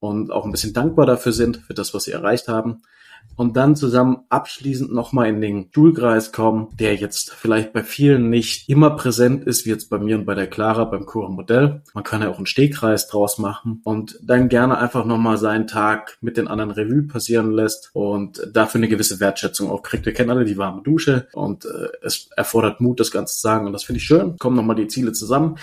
und 0.00 0.30
auch 0.30 0.44
ein 0.44 0.52
bisschen 0.52 0.72
dankbar 0.72 1.06
dafür 1.06 1.32
sind, 1.32 1.58
für 1.58 1.74
das, 1.74 1.94
was 1.94 2.04
sie 2.04 2.12
erreicht 2.12 2.48
haben 2.48 2.82
und 3.36 3.56
dann 3.56 3.76
zusammen 3.76 4.24
abschließend 4.30 4.92
nochmal 4.92 5.28
in 5.28 5.40
den 5.40 5.68
Schulkreis 5.72 6.32
kommen, 6.32 6.68
der 6.78 6.96
jetzt 6.96 7.32
vielleicht 7.32 7.72
bei 7.72 7.84
vielen 7.84 8.30
nicht 8.30 8.68
immer 8.68 8.90
präsent 8.90 9.44
ist, 9.44 9.64
wie 9.64 9.70
jetzt 9.70 9.90
bei 9.90 9.98
mir 9.98 10.16
und 10.16 10.24
bei 10.24 10.34
der 10.34 10.48
Clara 10.48 10.84
beim 10.84 11.06
Cura 11.06 11.28
Modell. 11.28 11.82
Man 11.94 12.04
kann 12.04 12.20
ja 12.20 12.30
auch 12.30 12.38
einen 12.38 12.46
Stehkreis 12.46 13.06
draus 13.06 13.38
machen 13.38 13.80
und 13.84 14.18
dann 14.22 14.48
gerne 14.48 14.78
einfach 14.78 15.04
nochmal 15.04 15.38
seinen 15.38 15.66
Tag 15.66 16.18
mit 16.20 16.36
den 16.36 16.48
anderen 16.48 16.72
Revue 16.72 17.02
passieren 17.02 17.52
lässt 17.52 17.90
und 17.92 18.42
dafür 18.52 18.80
eine 18.80 18.88
gewisse 18.88 19.20
Wertschätzung 19.20 19.70
auch 19.70 19.82
kriegt. 19.82 20.04
Wir 20.04 20.14
kennen 20.14 20.30
alle 20.30 20.44
die 20.44 20.58
warme 20.58 20.82
Dusche 20.82 21.28
und 21.32 21.64
äh, 21.64 21.88
es 22.02 22.30
erfordert 22.36 22.80
Mut, 22.80 22.98
das 22.98 23.12
Ganze 23.12 23.34
zu 23.34 23.40
sagen 23.40 23.66
und 23.66 23.72
das 23.72 23.84
finde 23.84 23.98
ich 23.98 24.04
schön. 24.04 24.36
Kommen 24.38 24.56
nochmal 24.56 24.76
die 24.76 24.88
Ziele 24.88 25.12
zusammen 25.12 25.58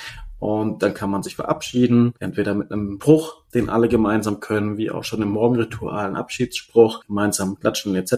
und 0.45 0.83
dann 0.83 0.93
kann 0.93 1.09
man 1.09 1.23
sich 1.23 1.35
verabschieden, 1.35 2.13
entweder 2.19 2.53
mit 2.53 2.71
einem 2.71 2.99
Bruch, 2.99 3.41
den 3.55 3.67
alle 3.67 3.87
gemeinsam 3.87 4.41
können, 4.41 4.77
wie 4.77 4.91
auch 4.91 5.03
schon 5.03 5.23
im 5.23 5.29
Morgenritual 5.29 6.05
ein 6.05 6.15
Abschiedsspruch, 6.15 7.03
gemeinsam 7.07 7.59
klatschen 7.59 7.95
etc. 7.95 8.13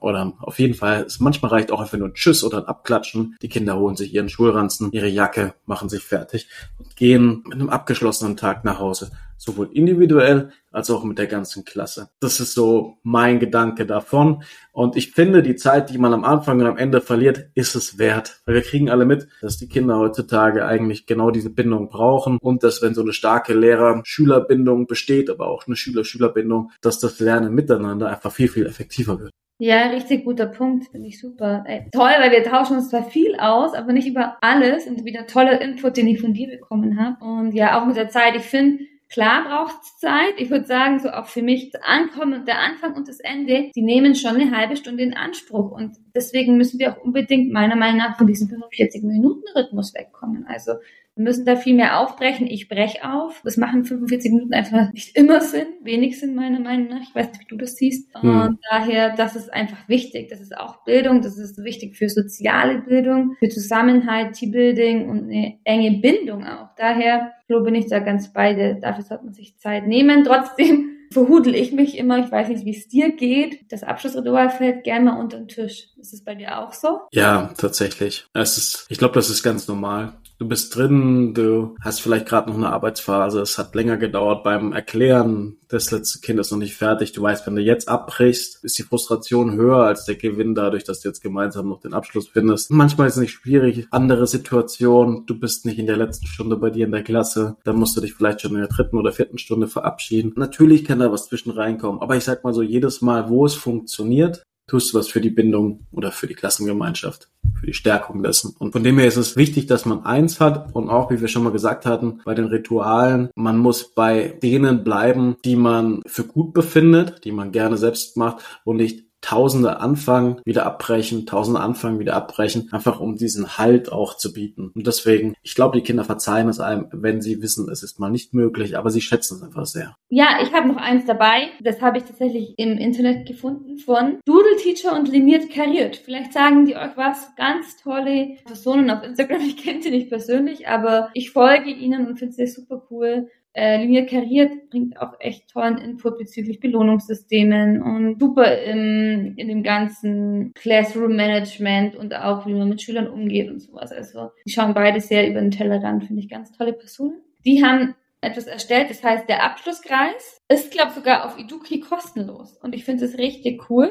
Oder 0.00 0.32
auf 0.40 0.58
jeden 0.58 0.72
Fall, 0.72 1.02
es 1.02 1.20
manchmal 1.20 1.50
reicht 1.50 1.70
auch 1.70 1.80
einfach 1.80 1.98
nur 1.98 2.08
ein 2.08 2.14
Tschüss 2.14 2.42
oder 2.42 2.58
ein 2.58 2.64
Abklatschen. 2.64 3.36
Die 3.42 3.50
Kinder 3.50 3.76
holen 3.78 3.96
sich 3.96 4.14
ihren 4.14 4.30
Schulranzen, 4.30 4.90
ihre 4.92 5.08
Jacke, 5.08 5.52
machen 5.66 5.90
sich 5.90 6.02
fertig 6.02 6.48
und 6.78 6.96
gehen 6.96 7.42
mit 7.44 7.54
einem 7.54 7.68
abgeschlossenen 7.68 8.38
Tag 8.38 8.64
nach 8.64 8.78
Hause 8.78 9.10
sowohl 9.38 9.70
individuell 9.72 10.50
als 10.70 10.90
auch 10.90 11.04
mit 11.04 11.18
der 11.18 11.26
ganzen 11.26 11.64
Klasse. 11.64 12.10
Das 12.20 12.40
ist 12.40 12.54
so 12.54 12.98
mein 13.02 13.38
Gedanke 13.38 13.86
davon. 13.86 14.42
Und 14.72 14.96
ich 14.96 15.12
finde, 15.12 15.42
die 15.42 15.56
Zeit, 15.56 15.90
die 15.90 15.98
man 15.98 16.12
am 16.12 16.24
Anfang 16.24 16.60
und 16.60 16.66
am 16.66 16.76
Ende 16.76 17.00
verliert, 17.00 17.46
ist 17.54 17.74
es 17.74 17.98
wert. 17.98 18.40
Weil 18.44 18.56
wir 18.56 18.62
kriegen 18.62 18.90
alle 18.90 19.06
mit, 19.06 19.28
dass 19.40 19.56
die 19.56 19.68
Kinder 19.68 19.98
heutzutage 19.98 20.66
eigentlich 20.66 21.06
genau 21.06 21.30
diese 21.30 21.50
Bindung 21.50 21.88
brauchen 21.88 22.38
und 22.38 22.62
dass 22.62 22.82
wenn 22.82 22.94
so 22.94 23.02
eine 23.02 23.12
starke 23.12 23.54
Lehrer-Schüler-Bindung 23.54 24.86
besteht, 24.86 25.30
aber 25.30 25.46
auch 25.46 25.66
eine 25.66 25.76
Schüler-Schüler-Bindung, 25.76 26.72
dass 26.82 26.98
das 26.98 27.20
Lernen 27.20 27.54
miteinander 27.54 28.08
einfach 28.08 28.32
viel, 28.32 28.48
viel 28.48 28.66
effektiver 28.66 29.18
wird. 29.20 29.30
Ja, 29.60 29.88
richtig 29.88 30.24
guter 30.24 30.46
Punkt, 30.46 30.86
finde 30.88 31.08
ich 31.08 31.18
super. 31.18 31.64
Ey, 31.66 31.88
toll, 31.90 32.12
weil 32.20 32.30
wir 32.30 32.44
tauschen 32.44 32.76
uns 32.76 32.90
zwar 32.90 33.02
viel 33.02 33.34
aus, 33.40 33.74
aber 33.74 33.92
nicht 33.92 34.06
über 34.06 34.36
alles 34.40 34.86
und 34.86 35.04
wieder 35.04 35.26
toller 35.26 35.60
Input, 35.60 35.96
den 35.96 36.06
ich 36.06 36.20
von 36.20 36.32
dir 36.32 36.48
bekommen 36.48 36.96
habe. 37.00 37.16
Und 37.24 37.52
ja, 37.52 37.80
auch 37.80 37.84
mit 37.84 37.96
der 37.96 38.08
Zeit, 38.08 38.36
ich 38.36 38.44
finde, 38.44 38.84
Klar 39.10 39.44
braucht 39.44 39.82
es 39.82 39.98
Zeit. 39.98 40.34
Ich 40.36 40.50
würde 40.50 40.66
sagen, 40.66 40.98
so 40.98 41.08
auch 41.10 41.26
für 41.26 41.42
mich 41.42 41.70
das 41.70 41.82
Ankommen, 41.82 42.44
der 42.44 42.58
Anfang 42.60 42.94
und 42.94 43.08
das 43.08 43.20
Ende, 43.20 43.70
die 43.74 43.82
nehmen 43.82 44.14
schon 44.14 44.36
eine 44.36 44.54
halbe 44.56 44.76
Stunde 44.76 45.02
in 45.02 45.14
Anspruch. 45.14 45.70
Und 45.70 45.96
deswegen 46.14 46.56
müssen 46.56 46.78
wir 46.78 46.92
auch 46.92 47.02
unbedingt 47.02 47.52
meiner 47.52 47.76
Meinung 47.76 47.98
nach 47.98 48.18
von 48.18 48.26
diesem 48.26 48.48
45-Minuten-Rhythmus 48.48 49.94
wegkommen. 49.94 50.46
Also 50.46 50.72
Wir 51.18 51.24
müssen 51.24 51.44
da 51.44 51.56
viel 51.56 51.74
mehr 51.74 51.98
aufbrechen. 51.98 52.46
Ich 52.46 52.68
breche 52.68 53.02
auf. 53.02 53.40
Das 53.42 53.56
machen 53.56 53.84
45 53.84 54.30
Minuten 54.30 54.54
einfach 54.54 54.92
nicht 54.92 55.16
immer 55.16 55.40
Sinn, 55.40 55.66
wenig 55.82 56.20
Sinn 56.20 56.36
meiner 56.36 56.60
Meinung 56.60 56.86
nach. 56.86 57.02
Ich 57.02 57.12
weiß 57.12 57.30
nicht, 57.30 57.40
wie 57.40 57.48
du 57.48 57.56
das 57.56 57.74
siehst. 57.74 58.08
Hm. 58.20 58.40
Und 58.40 58.58
daher, 58.70 59.16
das 59.16 59.34
ist 59.34 59.52
einfach 59.52 59.88
wichtig. 59.88 60.28
Das 60.28 60.40
ist 60.40 60.56
auch 60.56 60.84
Bildung. 60.84 61.20
Das 61.20 61.36
ist 61.36 61.58
wichtig 61.64 61.96
für 61.96 62.08
soziale 62.08 62.82
Bildung, 62.82 63.34
für 63.40 63.48
Zusammenhalt, 63.48 64.34
Teambuilding 64.34 65.08
und 65.08 65.24
eine 65.24 65.58
enge 65.64 65.98
Bindung 66.00 66.44
auch. 66.44 66.68
Daher, 66.76 67.32
so 67.48 67.62
bin 67.62 67.74
ich 67.74 67.88
da 67.88 67.98
ganz 67.98 68.32
beide. 68.32 68.76
Dafür 68.80 69.04
sollte 69.04 69.24
man 69.24 69.34
sich 69.34 69.58
Zeit 69.58 69.86
nehmen. 69.86 70.24
Trotzdem 70.24 70.90
verhudel 71.12 71.54
ich 71.54 71.72
mich 71.72 71.96
immer. 71.96 72.18
Ich 72.18 72.30
weiß 72.30 72.48
nicht, 72.48 72.64
wie 72.64 72.76
es 72.76 72.88
dir 72.88 73.12
geht. 73.12 73.72
Das 73.72 73.82
Abschlussritual 73.82 74.50
fällt 74.50 74.84
gerne 74.84 75.06
mal 75.06 75.20
unter 75.20 75.38
den 75.38 75.48
Tisch. 75.48 75.88
Ist 75.98 76.12
es 76.12 76.22
bei 76.22 76.34
dir 76.34 76.58
auch 76.58 76.72
so? 76.72 77.00
Ja, 77.12 77.52
tatsächlich. 77.56 78.26
Es 78.34 78.58
ist, 78.58 78.86
ich 78.90 78.98
glaube, 78.98 79.14
das 79.14 79.30
ist 79.30 79.42
ganz 79.42 79.66
normal. 79.66 80.12
Du 80.38 80.46
bist 80.46 80.76
drin, 80.76 81.34
du 81.34 81.74
hast 81.80 82.00
vielleicht 82.00 82.26
gerade 82.26 82.48
noch 82.48 82.56
eine 82.56 82.70
Arbeitsphase, 82.70 83.40
es 83.40 83.58
hat 83.58 83.74
länger 83.74 83.96
gedauert 83.96 84.44
beim 84.44 84.72
Erklären, 84.72 85.56
das 85.66 85.90
letzte 85.90 86.20
Kind 86.20 86.38
ist 86.38 86.52
noch 86.52 86.58
nicht 86.58 86.76
fertig. 86.76 87.10
Du 87.10 87.20
weißt, 87.22 87.44
wenn 87.46 87.56
du 87.56 87.62
jetzt 87.62 87.88
abbrichst, 87.88 88.64
ist 88.64 88.78
die 88.78 88.84
Frustration 88.84 89.54
höher 89.54 89.78
als 89.78 90.04
der 90.04 90.14
Gewinn 90.14 90.54
dadurch, 90.54 90.84
dass 90.84 91.00
du 91.00 91.08
jetzt 91.08 91.22
gemeinsam 91.22 91.68
noch 91.68 91.80
den 91.80 91.92
Abschluss 91.92 92.28
findest. 92.28 92.70
Manchmal 92.70 93.08
ist 93.08 93.16
es 93.16 93.20
nicht 93.20 93.32
schwierig, 93.32 93.88
andere 93.90 94.28
Situation, 94.28 95.24
du 95.26 95.38
bist 95.38 95.66
nicht 95.66 95.80
in 95.80 95.86
der 95.86 95.96
letzten 95.96 96.28
Stunde 96.28 96.56
bei 96.56 96.70
dir 96.70 96.86
in 96.86 96.92
der 96.92 97.02
Klasse, 97.02 97.56
dann 97.64 97.76
musst 97.76 97.96
du 97.96 98.00
dich 98.00 98.14
vielleicht 98.14 98.40
schon 98.40 98.52
in 98.52 98.60
der 98.60 98.68
dritten 98.68 98.96
oder 98.96 99.10
vierten 99.10 99.38
Stunde 99.38 99.66
verabschieden. 99.66 100.32
Natürlich 100.36 100.84
kann 100.84 101.00
da 101.00 101.10
was 101.10 101.26
zwischen 101.26 101.50
reinkommen, 101.50 102.00
aber 102.00 102.16
ich 102.16 102.22
sag 102.22 102.44
mal 102.44 102.54
so, 102.54 102.62
jedes 102.62 103.02
Mal, 103.02 103.28
wo 103.28 103.44
es 103.44 103.56
funktioniert, 103.56 104.44
tust 104.68 104.92
du 104.92 104.98
was 104.98 105.08
für 105.08 105.20
die 105.20 105.30
Bindung 105.30 105.86
oder 105.90 106.12
für 106.12 106.28
die 106.28 106.34
Klassengemeinschaft, 106.34 107.28
für 107.58 107.66
die 107.66 107.74
Stärkung 107.74 108.22
dessen. 108.22 108.54
Und 108.58 108.72
von 108.72 108.84
dem 108.84 108.98
her 108.98 109.08
ist 109.08 109.16
es 109.16 109.36
wichtig, 109.36 109.66
dass 109.66 109.86
man 109.86 110.04
eins 110.04 110.38
hat 110.38 110.74
und 110.74 110.88
auch, 110.90 111.10
wie 111.10 111.20
wir 111.20 111.28
schon 111.28 111.42
mal 111.42 111.50
gesagt 111.50 111.86
hatten, 111.86 112.20
bei 112.24 112.34
den 112.34 112.44
Ritualen, 112.44 113.30
man 113.34 113.58
muss 113.58 113.94
bei 113.94 114.38
denen 114.42 114.84
bleiben, 114.84 115.36
die 115.44 115.56
man 115.56 116.02
für 116.06 116.24
gut 116.24 116.52
befindet, 116.52 117.24
die 117.24 117.32
man 117.32 117.50
gerne 117.50 117.76
selbst 117.76 118.16
macht 118.16 118.44
und 118.64 118.76
nicht 118.76 119.07
Tausende 119.20 119.80
anfangen, 119.80 120.40
wieder 120.44 120.64
abbrechen, 120.66 121.26
Tausende 121.26 121.60
anfangen, 121.60 121.98
wieder 121.98 122.14
abbrechen, 122.14 122.68
einfach 122.72 123.00
um 123.00 123.16
diesen 123.16 123.58
Halt 123.58 123.90
auch 123.90 124.16
zu 124.16 124.32
bieten. 124.32 124.70
Und 124.74 124.86
deswegen, 124.86 125.34
ich 125.42 125.54
glaube, 125.54 125.76
die 125.76 125.82
Kinder 125.82 126.04
verzeihen 126.04 126.48
es 126.48 126.60
einem, 126.60 126.86
wenn 126.92 127.20
sie 127.20 127.42
wissen, 127.42 127.68
es 127.70 127.82
ist 127.82 127.98
mal 127.98 128.10
nicht 128.10 128.34
möglich, 128.34 128.78
aber 128.78 128.90
sie 128.90 129.00
schätzen 129.00 129.36
es 129.36 129.42
einfach 129.42 129.66
sehr. 129.66 129.94
Ja, 130.08 130.38
ich 130.42 130.52
habe 130.52 130.68
noch 130.68 130.76
eins 130.76 131.04
dabei, 131.04 131.48
das 131.60 131.82
habe 131.82 131.98
ich 131.98 132.04
tatsächlich 132.04 132.54
im 132.56 132.78
Internet 132.78 133.26
gefunden 133.26 133.78
von 133.78 134.18
Doodle 134.24 134.56
Teacher 134.56 134.96
und 134.96 135.08
Liniert 135.08 135.50
Kariert. 135.50 135.96
Vielleicht 135.96 136.32
sagen 136.32 136.64
die 136.64 136.76
euch 136.76 136.96
was, 136.96 137.34
ganz 137.36 137.76
tolle 137.76 138.36
Personen 138.44 138.90
auf 138.90 139.02
Instagram, 139.02 139.40
ich 139.46 139.56
kenne 139.56 139.82
sie 139.82 139.90
nicht 139.90 140.08
persönlich, 140.08 140.68
aber 140.68 141.10
ich 141.14 141.30
folge 141.30 141.70
ihnen 141.70 142.06
und 142.06 142.18
finde 142.18 142.34
sie 142.34 142.46
super 142.46 142.82
cool. 142.90 143.28
Äh, 143.58 143.82
Linie 143.82 144.06
Kariert 144.06 144.70
bringt 144.70 145.00
auch 145.00 145.14
echt 145.18 145.50
tollen 145.50 145.78
Input 145.78 146.16
bezüglich 146.16 146.60
Belohnungssystemen 146.60 147.82
und 147.82 148.20
super 148.20 148.56
in, 148.56 149.34
in 149.36 149.48
dem 149.48 149.64
ganzen 149.64 150.52
Classroom-Management 150.54 151.96
und 151.96 152.14
auch, 152.14 152.46
wie 152.46 152.54
man 152.54 152.68
mit 152.68 152.80
Schülern 152.80 153.08
umgeht 153.08 153.50
und 153.50 153.58
sowas. 153.58 153.90
Also, 153.90 154.30
die 154.46 154.52
schauen 154.52 154.74
beide 154.74 155.00
sehr 155.00 155.28
über 155.28 155.40
den 155.40 155.50
Tellerrand, 155.50 156.04
finde 156.04 156.22
ich 156.22 156.28
ganz 156.28 156.52
tolle 156.52 156.72
Personen. 156.72 157.20
Die 157.44 157.64
haben 157.64 157.96
etwas 158.20 158.46
erstellt, 158.46 158.90
das 158.90 159.02
heißt, 159.02 159.28
der 159.28 159.42
Abschlusskreis 159.42 160.40
ist, 160.48 160.70
glaube 160.70 160.92
sogar 160.92 161.26
auf 161.26 161.36
Eduki 161.36 161.80
kostenlos. 161.80 162.56
Und 162.62 162.76
ich 162.76 162.84
finde 162.84 163.06
es 163.06 163.18
richtig 163.18 163.68
cool. 163.68 163.90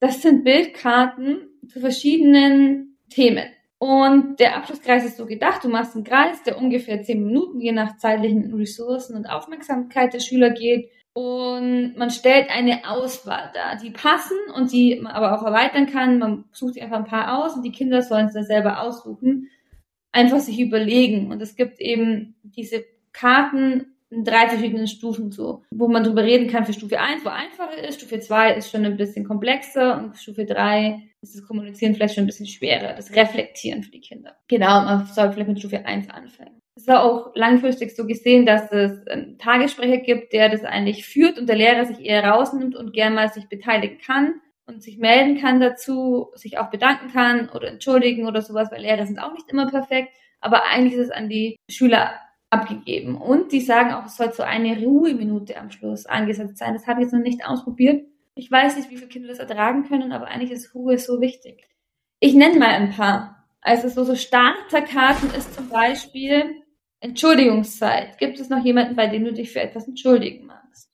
Das 0.00 0.22
sind 0.22 0.42
Bildkarten 0.42 1.50
zu 1.68 1.78
verschiedenen 1.78 2.98
Themen. 3.10 3.44
Und 3.84 4.40
der 4.40 4.56
Abschlusskreis 4.56 5.04
ist 5.04 5.18
so 5.18 5.26
gedacht, 5.26 5.62
du 5.62 5.68
machst 5.68 5.94
einen 5.94 6.04
Kreis, 6.04 6.42
der 6.42 6.56
ungefähr 6.56 7.02
zehn 7.02 7.22
Minuten 7.22 7.60
je 7.60 7.72
nach 7.72 7.98
zeitlichen 7.98 8.54
Ressourcen 8.54 9.14
und 9.14 9.26
Aufmerksamkeit 9.26 10.14
der 10.14 10.20
Schüler 10.20 10.48
geht. 10.48 10.88
Und 11.12 11.94
man 11.94 12.08
stellt 12.08 12.48
eine 12.48 12.88
Auswahl 12.88 13.50
dar, 13.52 13.76
die 13.76 13.90
passen 13.90 14.38
und 14.54 14.72
die 14.72 14.98
man 15.02 15.12
aber 15.12 15.38
auch 15.38 15.44
erweitern 15.44 15.84
kann. 15.84 16.18
Man 16.18 16.46
sucht 16.52 16.72
sich 16.72 16.82
einfach 16.82 16.96
ein 16.96 17.04
paar 17.04 17.44
aus 17.44 17.56
und 17.56 17.62
die 17.62 17.72
Kinder 17.72 18.00
sollen 18.00 18.28
es 18.28 18.32
dann 18.32 18.46
selber 18.46 18.80
aussuchen. 18.80 19.50
Einfach 20.12 20.38
sich 20.38 20.58
überlegen. 20.58 21.30
Und 21.30 21.42
es 21.42 21.54
gibt 21.54 21.78
eben 21.78 22.36
diese 22.42 22.86
Karten 23.12 23.93
in 24.14 24.24
drei 24.24 24.48
verschiedenen 24.48 24.86
Stufen 24.86 25.30
so, 25.30 25.62
wo 25.70 25.88
man 25.88 26.04
drüber 26.04 26.22
reden 26.22 26.48
kann 26.48 26.64
für 26.64 26.72
Stufe 26.72 27.00
1, 27.00 27.24
wo 27.24 27.28
einfacher 27.28 27.76
ist, 27.86 28.00
Stufe 28.00 28.20
2 28.20 28.54
ist 28.54 28.70
schon 28.70 28.84
ein 28.84 28.96
bisschen 28.96 29.24
komplexer 29.24 29.98
und 29.98 30.16
Stufe 30.16 30.44
3 30.44 31.10
ist 31.20 31.34
das 31.34 31.46
Kommunizieren 31.46 31.94
vielleicht 31.94 32.14
schon 32.14 32.24
ein 32.24 32.28
bisschen 32.28 32.46
schwerer, 32.46 32.94
das 32.94 33.14
Reflektieren 33.14 33.82
für 33.82 33.90
die 33.90 34.00
Kinder. 34.00 34.36
Genau, 34.48 34.82
man 34.82 35.06
soll 35.06 35.32
vielleicht 35.32 35.48
mit 35.48 35.58
Stufe 35.58 35.84
1 35.84 36.08
anfangen. 36.10 36.60
Es 36.76 36.88
war 36.88 37.04
auch 37.04 37.34
langfristig 37.34 37.94
so 37.94 38.04
gesehen, 38.04 38.46
dass 38.46 38.70
es 38.72 39.06
einen 39.06 39.38
Tagessprecher 39.38 39.98
gibt, 39.98 40.32
der 40.32 40.48
das 40.48 40.64
eigentlich 40.64 41.06
führt 41.06 41.38
und 41.38 41.48
der 41.48 41.56
Lehrer 41.56 41.84
sich 41.84 42.00
eher 42.00 42.24
rausnimmt 42.24 42.74
und 42.74 42.92
gern 42.92 43.14
mal 43.14 43.32
sich 43.32 43.48
beteiligen 43.48 43.98
kann 43.98 44.40
und 44.66 44.82
sich 44.82 44.98
melden 44.98 45.40
kann 45.40 45.60
dazu, 45.60 46.30
sich 46.34 46.58
auch 46.58 46.70
bedanken 46.70 47.12
kann 47.12 47.48
oder 47.50 47.68
entschuldigen 47.68 48.26
oder 48.26 48.42
sowas, 48.42 48.70
weil 48.72 48.82
Lehrer 48.82 49.06
sind 49.06 49.20
auch 49.20 49.32
nicht 49.32 49.48
immer 49.50 49.70
perfekt, 49.70 50.10
aber 50.40 50.64
eigentlich 50.64 50.94
ist 50.94 51.06
es 51.06 51.10
an 51.10 51.28
die 51.28 51.56
Schüler 51.70 52.12
abgegeben. 52.54 53.16
Und 53.16 53.52
die 53.52 53.60
sagen 53.60 53.92
auch, 53.92 54.06
es 54.06 54.16
soll 54.16 54.32
so 54.32 54.42
eine 54.42 54.78
Ruheminute 54.78 55.56
am 55.56 55.70
Schluss 55.70 56.06
angesetzt 56.06 56.58
sein. 56.58 56.72
Das 56.72 56.86
habe 56.86 57.00
ich 57.00 57.04
jetzt 57.04 57.12
noch 57.12 57.20
nicht 57.20 57.46
ausprobiert. 57.46 58.06
Ich 58.34 58.50
weiß 58.50 58.76
nicht, 58.76 58.90
wie 58.90 58.96
viele 58.96 59.08
Kinder 59.08 59.28
das 59.28 59.38
ertragen 59.38 59.84
können, 59.84 60.12
aber 60.12 60.26
eigentlich 60.28 60.50
ist 60.50 60.74
Ruhe 60.74 60.98
so 60.98 61.20
wichtig. 61.20 61.68
Ich 62.20 62.34
nenne 62.34 62.58
mal 62.58 62.70
ein 62.70 62.90
paar. 62.90 63.46
Also 63.60 63.88
so, 63.88 64.04
so 64.04 64.14
Starterkarten 64.14 65.30
ist 65.34 65.54
zum 65.54 65.68
Beispiel 65.68 66.62
Entschuldigungszeit. 67.00 68.18
Gibt 68.18 68.40
es 68.40 68.48
noch 68.48 68.64
jemanden, 68.64 68.96
bei 68.96 69.06
dem 69.06 69.24
du 69.24 69.32
dich 69.32 69.52
für 69.52 69.60
etwas 69.60 69.86
entschuldigen 69.86 70.46
magst? 70.46 70.90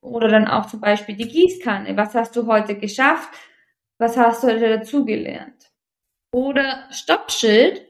Oder 0.00 0.28
dann 0.28 0.46
auch 0.46 0.66
zum 0.66 0.80
Beispiel 0.80 1.16
die 1.16 1.28
Gießkanne. 1.28 1.96
Was 1.96 2.14
hast 2.14 2.36
du 2.36 2.46
heute 2.46 2.76
geschafft? 2.76 3.30
Was 3.98 4.16
hast 4.16 4.42
du 4.42 4.48
heute 4.48 4.78
dazugelernt? 4.78 5.70
Oder 6.32 6.86
Stoppschild. 6.90 7.87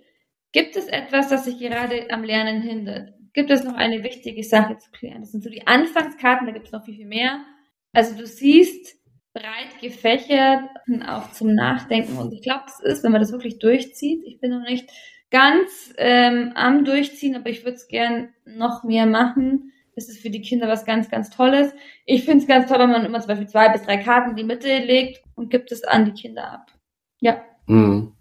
Gibt 0.58 0.74
es 0.74 0.88
etwas, 0.88 1.28
das 1.28 1.44
sich 1.44 1.60
gerade 1.60 2.10
am 2.10 2.24
Lernen 2.24 2.60
hindert? 2.60 3.12
Gibt 3.32 3.48
es 3.52 3.62
noch 3.62 3.74
eine 3.74 4.02
wichtige 4.02 4.42
Sache 4.42 4.76
zu 4.76 4.90
klären? 4.90 5.20
Das 5.20 5.30
sind 5.30 5.44
so 5.44 5.50
die 5.50 5.68
Anfangskarten, 5.68 6.48
da 6.48 6.52
gibt 6.52 6.66
es 6.66 6.72
noch 6.72 6.84
viel, 6.84 6.96
viel 6.96 7.06
mehr. 7.06 7.44
Also 7.92 8.16
du 8.16 8.26
siehst 8.26 8.96
breit 9.32 9.80
gefächert, 9.80 10.64
auch 11.06 11.30
zum 11.30 11.54
Nachdenken. 11.54 12.18
Und 12.18 12.32
ich 12.32 12.42
glaube, 12.42 12.64
es 12.66 12.80
ist, 12.80 13.04
wenn 13.04 13.12
man 13.12 13.20
das 13.20 13.30
wirklich 13.30 13.60
durchzieht, 13.60 14.24
ich 14.26 14.40
bin 14.40 14.50
noch 14.50 14.68
nicht 14.68 14.90
ganz 15.30 15.94
ähm, 15.96 16.50
am 16.56 16.84
Durchziehen, 16.84 17.36
aber 17.36 17.50
ich 17.50 17.62
würde 17.64 17.76
es 17.76 17.86
gern 17.86 18.30
noch 18.44 18.82
mehr 18.82 19.06
machen. 19.06 19.72
Das 19.94 20.08
ist 20.08 20.20
für 20.20 20.30
die 20.30 20.42
Kinder 20.42 20.66
was 20.66 20.84
ganz, 20.84 21.08
ganz 21.08 21.30
Tolles. 21.30 21.72
Ich 22.04 22.24
finde 22.24 22.38
es 22.38 22.48
ganz 22.48 22.68
toll, 22.68 22.80
wenn 22.80 22.90
man 22.90 23.04
immer 23.04 23.20
zum 23.20 23.28
Beispiel 23.28 23.48
zwei 23.48 23.68
bis 23.68 23.82
drei 23.82 23.98
Karten 23.98 24.30
in 24.30 24.36
die 24.36 24.42
Mitte 24.42 24.78
legt 24.78 25.22
und 25.36 25.50
gibt 25.50 25.70
es 25.70 25.84
an 25.84 26.04
die 26.04 26.20
Kinder 26.20 26.50
ab. 26.50 26.72
Ja. 27.20 27.44
Mhm. 27.68 28.17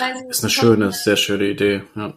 Also, 0.00 0.28
ist 0.28 0.42
eine 0.42 0.50
schöne, 0.50 0.92
sehr 0.92 1.16
schöne 1.16 1.46
Idee, 1.46 1.82
ja 1.94 2.14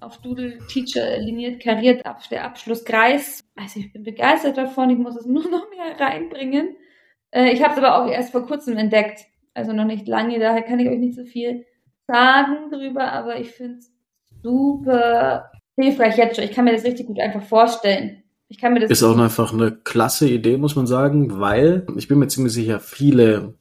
auf 0.00 0.18
Doodle 0.18 0.58
Teacher 0.68 1.18
liniert, 1.18 1.62
kariert 1.62 2.06
ab, 2.06 2.20
der 2.30 2.44
Abschlusskreis. 2.44 3.44
Also 3.54 3.80
ich 3.80 3.92
bin 3.92 4.02
begeistert 4.02 4.56
davon, 4.56 4.90
ich 4.90 4.98
muss 4.98 5.16
es 5.16 5.26
nur 5.26 5.48
noch 5.48 5.68
mehr 5.70 5.98
reinbringen. 5.98 6.76
Äh, 7.30 7.52
ich 7.52 7.62
habe 7.62 7.72
es 7.72 7.78
aber 7.78 8.02
auch 8.02 8.10
erst 8.10 8.32
vor 8.32 8.46
kurzem 8.46 8.76
entdeckt, 8.76 9.26
also 9.54 9.72
noch 9.72 9.84
nicht 9.84 10.08
lange, 10.08 10.38
daher 10.38 10.62
kann 10.62 10.80
ich 10.80 10.88
euch 10.88 10.98
nicht 10.98 11.16
so 11.16 11.24
viel 11.24 11.66
sagen 12.06 12.70
drüber, 12.70 13.12
aber 13.12 13.38
ich 13.38 13.50
finde 13.50 13.78
es 13.78 13.92
super 14.42 15.50
hilfreich 15.76 16.16
jetzt 16.16 16.36
schon. 16.36 16.44
Ich 16.44 16.52
kann 16.52 16.64
mir 16.64 16.72
das 16.72 16.84
richtig 16.84 17.06
gut 17.06 17.20
einfach 17.20 17.42
vorstellen. 17.42 18.22
Ich 18.48 18.58
kann 18.58 18.72
mir 18.72 18.80
das 18.80 18.90
ist 18.90 19.02
auch 19.04 19.16
einfach 19.16 19.52
eine 19.52 19.70
klasse 19.70 20.28
Idee, 20.28 20.56
muss 20.56 20.74
man 20.74 20.86
sagen, 20.86 21.38
weil 21.40 21.86
ich 21.96 22.08
bin 22.08 22.18
mir 22.18 22.26
ziemlich 22.26 22.52
sicher, 22.52 22.80
viele 22.80 23.54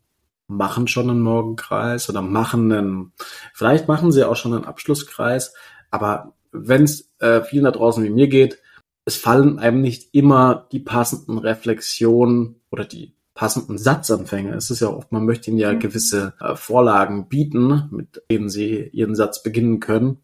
machen 0.49 0.87
schon 0.87 1.09
einen 1.09 1.21
Morgenkreis 1.21 2.09
oder 2.09 2.21
machen 2.21 2.71
einen, 2.71 3.13
vielleicht 3.53 3.87
machen 3.87 4.11
sie 4.11 4.27
auch 4.27 4.35
schon 4.35 4.53
einen 4.53 4.65
Abschlusskreis, 4.65 5.53
aber 5.91 6.33
wenn 6.51 6.83
es 6.83 7.09
äh, 7.19 7.41
vielen 7.41 7.63
da 7.63 7.71
draußen 7.71 8.03
wie 8.03 8.09
mir 8.09 8.27
geht, 8.27 8.59
es 9.05 9.15
fallen 9.15 9.59
einem 9.59 9.81
nicht 9.81 10.13
immer 10.13 10.67
die 10.71 10.79
passenden 10.79 11.37
Reflexionen 11.37 12.55
oder 12.71 12.85
die 12.85 13.13
passenden 13.33 13.77
Satzanfänge. 13.77 14.53
Es 14.53 14.69
ist 14.69 14.81
ja 14.81 14.89
oft, 14.89 15.11
man 15.11 15.25
möchte 15.25 15.49
ihnen 15.49 15.59
ja 15.59 15.71
mhm. 15.71 15.79
gewisse 15.79 16.33
äh, 16.41 16.55
Vorlagen 16.55 17.29
bieten, 17.29 17.87
mit 17.91 18.21
denen 18.29 18.49
sie 18.49 18.89
ihren 18.91 19.15
Satz 19.15 19.43
beginnen 19.43 19.79
können. 19.79 20.17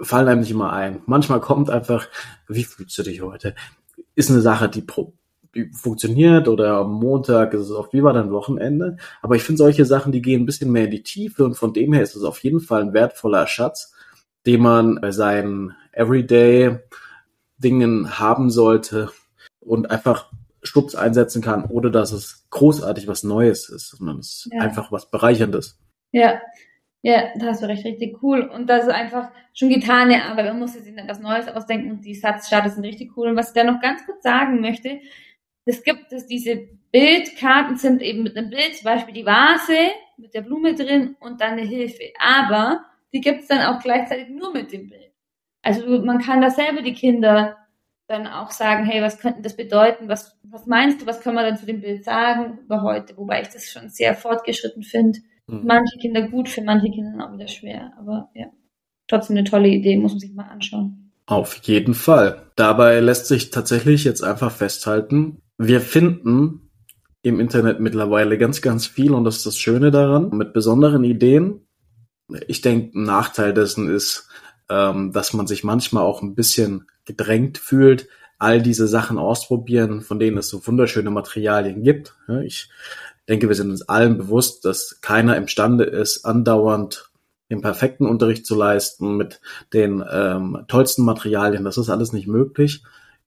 Fallen 0.00 0.28
einem 0.28 0.40
nicht 0.40 0.50
immer 0.50 0.72
ein. 0.72 1.00
Manchmal 1.06 1.40
kommt 1.40 1.70
einfach, 1.70 2.08
wie 2.46 2.64
fühlst 2.64 2.96
du 2.98 3.02
dich 3.02 3.22
heute? 3.22 3.54
Ist 4.14 4.30
eine 4.30 4.40
Sache, 4.40 4.68
die, 4.68 4.82
pro, 4.82 5.14
funktioniert 5.72 6.48
oder 6.48 6.78
am 6.78 6.92
Montag 6.92 7.52
ist 7.54 7.62
es 7.62 7.70
oft, 7.70 7.92
wie 7.92 8.02
war 8.02 8.12
dein 8.12 8.30
Wochenende? 8.30 8.96
Aber 9.20 9.36
ich 9.36 9.42
finde 9.42 9.58
solche 9.58 9.84
Sachen, 9.84 10.12
die 10.12 10.22
gehen 10.22 10.42
ein 10.42 10.46
bisschen 10.46 10.72
mehr 10.72 10.84
in 10.84 10.90
die 10.90 11.02
Tiefe 11.02 11.44
und 11.44 11.54
von 11.54 11.72
dem 11.72 11.92
her 11.92 12.02
ist 12.02 12.16
es 12.16 12.24
auf 12.24 12.38
jeden 12.40 12.60
Fall 12.60 12.82
ein 12.82 12.94
wertvoller 12.94 13.46
Schatz, 13.46 13.94
den 14.46 14.62
man 14.62 15.00
bei 15.00 15.10
seinen 15.10 15.74
Everyday 15.92 16.78
Dingen 17.58 18.18
haben 18.18 18.50
sollte 18.50 19.10
und 19.60 19.90
einfach 19.90 20.32
Stups 20.62 20.94
einsetzen 20.94 21.42
kann, 21.42 21.64
ohne 21.64 21.90
dass 21.90 22.12
es 22.12 22.46
großartig 22.50 23.08
was 23.08 23.22
Neues 23.22 23.68
ist, 23.68 23.90
sondern 23.90 24.18
es 24.18 24.46
ist 24.46 24.48
ja. 24.52 24.60
einfach 24.60 24.92
was 24.92 25.10
Bereicherndes. 25.10 25.78
Ja. 26.12 26.40
Ja, 27.04 27.30
da 27.36 27.46
hast 27.46 27.60
du 27.60 27.66
recht, 27.66 27.84
richtig 27.84 28.22
cool. 28.22 28.42
Und 28.42 28.68
das 28.68 28.84
ist 28.84 28.90
einfach 28.90 29.30
schon 29.54 29.70
getane 29.70 30.24
Arbeit. 30.24 30.46
Man 30.46 30.60
muss 30.60 30.74
sich 30.74 30.86
etwas 30.96 31.18
Neues 31.18 31.48
ausdenken 31.48 31.90
und 31.90 32.04
die 32.04 32.14
Satzstarter 32.14 32.70
sind 32.70 32.84
richtig 32.84 33.16
cool. 33.16 33.28
Und 33.28 33.36
was 33.36 33.48
ich 33.48 33.54
da 33.54 33.64
noch 33.64 33.80
ganz 33.80 34.06
kurz 34.06 34.22
sagen 34.22 34.60
möchte, 34.60 35.00
es 35.64 35.82
gibt 35.82 36.12
es 36.12 36.26
diese 36.26 36.68
Bildkarten 36.90 37.76
sind 37.76 38.02
eben 38.02 38.22
mit 38.22 38.36
einem 38.36 38.50
Bild, 38.50 38.76
zum 38.76 38.84
Beispiel 38.84 39.14
die 39.14 39.26
Vase 39.26 39.92
mit 40.16 40.34
der 40.34 40.42
Blume 40.42 40.74
drin 40.74 41.16
und 41.20 41.40
dann 41.40 41.52
eine 41.52 41.62
Hilfe. 41.62 42.12
Aber 42.18 42.84
die 43.12 43.20
gibt 43.20 43.42
es 43.42 43.48
dann 43.48 43.62
auch 43.62 43.82
gleichzeitig 43.82 44.28
nur 44.28 44.52
mit 44.52 44.72
dem 44.72 44.88
Bild. 44.88 45.12
Also 45.62 45.86
man 46.02 46.18
kann 46.18 46.40
da 46.40 46.50
selber 46.50 46.82
die 46.82 46.92
Kinder 46.92 47.56
dann 48.08 48.26
auch 48.26 48.50
sagen, 48.50 48.84
hey, 48.84 49.00
was 49.00 49.18
könnte 49.18 49.42
das 49.42 49.56
bedeuten? 49.56 50.08
Was, 50.08 50.38
was 50.42 50.66
meinst 50.66 51.00
du, 51.00 51.06
was 51.06 51.20
können 51.20 51.36
wir 51.36 51.44
dann 51.44 51.56
zu 51.56 51.66
dem 51.66 51.80
Bild 51.80 52.04
sagen 52.04 52.58
über 52.64 52.82
heute? 52.82 53.16
Wobei 53.16 53.42
ich 53.42 53.48
das 53.48 53.70
schon 53.70 53.88
sehr 53.88 54.14
fortgeschritten 54.14 54.82
finde. 54.82 55.20
Mhm. 55.46 55.62
Manche 55.64 55.98
Kinder 55.98 56.22
gut, 56.28 56.48
für 56.48 56.62
manche 56.62 56.90
Kinder 56.90 57.26
auch 57.26 57.32
wieder 57.32 57.48
schwer. 57.48 57.92
Aber 57.98 58.30
ja, 58.34 58.46
trotzdem 59.06 59.36
eine 59.36 59.48
tolle 59.48 59.68
Idee, 59.68 59.96
muss 59.96 60.12
man 60.12 60.20
sich 60.20 60.34
mal 60.34 60.48
anschauen. 60.48 61.12
Auf 61.26 61.54
jeden 61.62 61.94
Fall. 61.94 62.50
Dabei 62.56 63.00
lässt 63.00 63.26
sich 63.26 63.50
tatsächlich 63.50 64.04
jetzt 64.04 64.22
einfach 64.22 64.50
festhalten, 64.50 65.41
wir 65.58 65.80
finden 65.80 66.70
im 67.22 67.38
Internet 67.38 67.80
mittlerweile 67.80 68.36
ganz, 68.38 68.62
ganz 68.62 68.86
viel 68.86 69.12
und 69.12 69.24
das 69.24 69.38
ist 69.38 69.46
das 69.46 69.58
Schöne 69.58 69.90
daran, 69.90 70.30
mit 70.30 70.52
besonderen 70.52 71.04
Ideen. 71.04 71.66
Ich 72.48 72.60
denke, 72.60 72.98
ein 72.98 73.04
Nachteil 73.04 73.54
dessen 73.54 73.88
ist, 73.88 74.28
ähm, 74.68 75.12
dass 75.12 75.32
man 75.32 75.46
sich 75.46 75.64
manchmal 75.64 76.04
auch 76.04 76.22
ein 76.22 76.34
bisschen 76.34 76.86
gedrängt 77.04 77.58
fühlt, 77.58 78.08
all 78.38 78.60
diese 78.60 78.88
Sachen 78.88 79.18
ausprobieren, 79.18 80.00
von 80.00 80.18
denen 80.18 80.38
es 80.38 80.48
so 80.48 80.66
wunderschöne 80.66 81.10
Materialien 81.10 81.82
gibt. 81.82 82.16
Ich 82.44 82.70
denke, 83.28 83.48
wir 83.48 83.54
sind 83.54 83.70
uns 83.70 83.82
allen 83.82 84.18
bewusst, 84.18 84.64
dass 84.64 85.00
keiner 85.00 85.36
imstande 85.36 85.84
ist, 85.84 86.24
andauernd 86.24 87.10
den 87.50 87.60
perfekten 87.60 88.06
Unterricht 88.06 88.46
zu 88.46 88.56
leisten 88.56 89.16
mit 89.16 89.40
den 89.72 90.02
ähm, 90.10 90.64
tollsten 90.66 91.04
Materialien. 91.04 91.64
Das 91.64 91.78
ist 91.78 91.90
alles 91.90 92.12
nicht 92.12 92.26
möglich. 92.26 92.82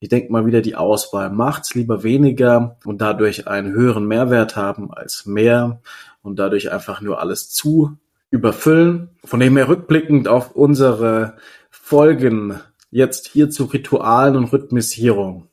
Ich 0.05 0.09
denke 0.09 0.31
mal 0.31 0.45
wieder, 0.45 0.61
die 0.61 0.75
Auswahl 0.75 1.31
macht's 1.31 1.73
lieber 1.73 2.03
weniger 2.03 2.77
und 2.85 3.01
dadurch 3.01 3.47
einen 3.47 3.73
höheren 3.73 4.07
Mehrwert 4.07 4.55
haben 4.55 4.93
als 4.93 5.25
mehr 5.25 5.81
und 6.21 6.37
dadurch 6.37 6.71
einfach 6.71 7.01
nur 7.01 7.19
alles 7.19 7.49
zu 7.49 7.97
überfüllen. 8.29 9.09
Von 9.23 9.39
dem 9.39 9.57
her 9.57 9.67
rückblickend 9.67 10.27
auf 10.27 10.51
unsere 10.51 11.37
Folgen 11.71 12.59
jetzt 12.91 13.29
hier 13.29 13.49
zu 13.49 13.63
Ritualen 13.63 14.35
und 14.35 14.53
Rhythmisierung. 14.53 15.47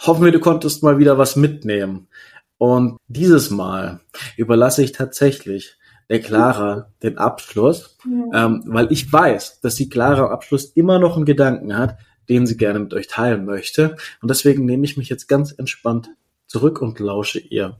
Hoffen 0.00 0.24
wir, 0.24 0.32
du 0.32 0.40
konntest 0.40 0.82
mal 0.82 0.96
wieder 0.96 1.18
was 1.18 1.36
mitnehmen. 1.36 2.08
Und 2.56 2.96
dieses 3.08 3.50
Mal 3.50 4.00
überlasse 4.38 4.82
ich 4.82 4.92
tatsächlich 4.92 5.76
der 6.08 6.20
Clara 6.20 6.92
den 7.02 7.18
Abschluss, 7.18 7.98
ja. 8.06 8.46
ähm, 8.46 8.62
weil 8.68 8.90
ich 8.90 9.12
weiß, 9.12 9.60
dass 9.60 9.74
die 9.74 9.90
Clara 9.90 10.24
am 10.24 10.32
Abschluss 10.32 10.64
immer 10.64 10.98
noch 10.98 11.16
einen 11.16 11.26
Gedanken 11.26 11.76
hat, 11.76 11.98
den 12.28 12.46
sie 12.46 12.56
gerne 12.56 12.78
mit 12.78 12.94
euch 12.94 13.06
teilen 13.06 13.44
möchte. 13.44 13.96
Und 14.20 14.30
deswegen 14.30 14.64
nehme 14.64 14.84
ich 14.84 14.96
mich 14.96 15.08
jetzt 15.08 15.26
ganz 15.28 15.52
entspannt 15.52 16.10
zurück 16.46 16.80
und 16.80 16.98
lausche 16.98 17.38
ihr. 17.38 17.78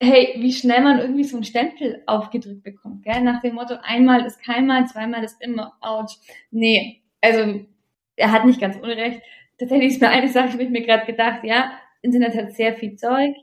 Hey, 0.00 0.34
wie 0.38 0.52
schnell 0.52 0.82
man 0.82 0.98
irgendwie 0.98 1.24
so 1.24 1.36
einen 1.36 1.44
Stempel 1.44 2.02
aufgedrückt 2.06 2.62
bekommt, 2.62 3.04
gell? 3.04 3.22
Nach 3.22 3.40
dem 3.40 3.54
Motto, 3.54 3.74
einmal 3.82 4.26
ist 4.26 4.42
keinmal, 4.42 4.86
zweimal 4.86 5.24
ist 5.24 5.40
immer, 5.40 5.72
ouch. 5.80 6.18
Nee, 6.50 7.02
also, 7.20 7.64
er 8.16 8.32
hat 8.32 8.44
nicht 8.44 8.60
ganz 8.60 8.76
unrecht. 8.76 9.22
Tatsächlich 9.58 9.92
ist 9.92 10.00
mir 10.00 10.10
eine 10.10 10.28
Sache, 10.28 10.56
mit 10.56 10.70
mir 10.70 10.82
gerade 10.82 11.06
gedacht, 11.06 11.40
ja, 11.44 11.72
Internet 12.02 12.36
hat 12.36 12.52
sehr 12.52 12.74
viel 12.74 12.96
Zeug, 12.96 13.34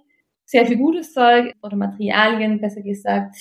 sehr 0.45 0.65
viel 0.65 0.77
gutes 0.77 1.13
Zeug 1.13 1.55
oder 1.63 1.75
Materialien, 1.75 2.61
besser 2.61 2.81
gesagt. 2.81 3.35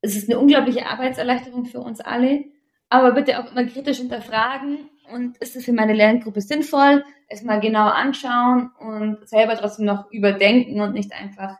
Es 0.00 0.16
ist 0.16 0.30
eine 0.30 0.38
unglaubliche 0.38 0.86
Arbeitserleichterung 0.86 1.66
für 1.66 1.80
uns 1.80 2.00
alle, 2.00 2.44
aber 2.88 3.12
bitte 3.12 3.38
auch 3.38 3.50
immer 3.50 3.66
kritisch 3.66 3.98
hinterfragen 3.98 4.88
und 5.12 5.36
ist 5.38 5.56
es 5.56 5.64
für 5.64 5.72
meine 5.72 5.94
Lerngruppe 5.94 6.40
sinnvoll, 6.40 7.04
es 7.28 7.42
mal 7.42 7.60
genau 7.60 7.88
anschauen 7.88 8.70
und 8.78 9.28
selber 9.28 9.56
trotzdem 9.56 9.84
noch 9.84 10.10
überdenken 10.10 10.80
und 10.80 10.94
nicht 10.94 11.12
einfach 11.12 11.56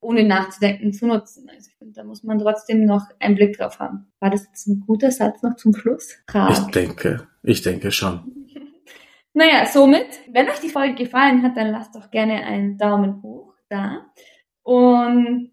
ohne 0.00 0.24
nachzudenken 0.24 0.92
zu 0.92 1.06
nutzen. 1.06 1.48
Also 1.48 1.70
ich 1.70 1.76
finde, 1.76 1.94
da 1.94 2.04
muss 2.04 2.24
man 2.24 2.38
trotzdem 2.38 2.84
noch 2.84 3.06
einen 3.20 3.36
Blick 3.36 3.56
drauf 3.56 3.78
haben. 3.78 4.12
War 4.20 4.30
das 4.30 4.46
jetzt 4.46 4.66
ein 4.66 4.80
guter 4.86 5.10
Satz 5.10 5.42
noch 5.42 5.56
zum 5.56 5.74
Schluss? 5.74 6.18
Frage. 6.28 6.52
Ich 6.52 6.66
denke, 6.72 7.28
ich 7.42 7.62
denke 7.62 7.92
schon. 7.92 8.48
naja, 9.32 9.66
somit, 9.66 10.06
wenn 10.30 10.48
euch 10.48 10.60
die 10.60 10.68
Folge 10.68 10.94
gefallen 10.94 11.42
hat, 11.42 11.56
dann 11.56 11.70
lasst 11.70 11.94
doch 11.94 12.10
gerne 12.10 12.44
einen 12.44 12.76
Daumen 12.78 13.22
hoch 13.22 13.54
da 13.68 14.06
und 14.62 15.52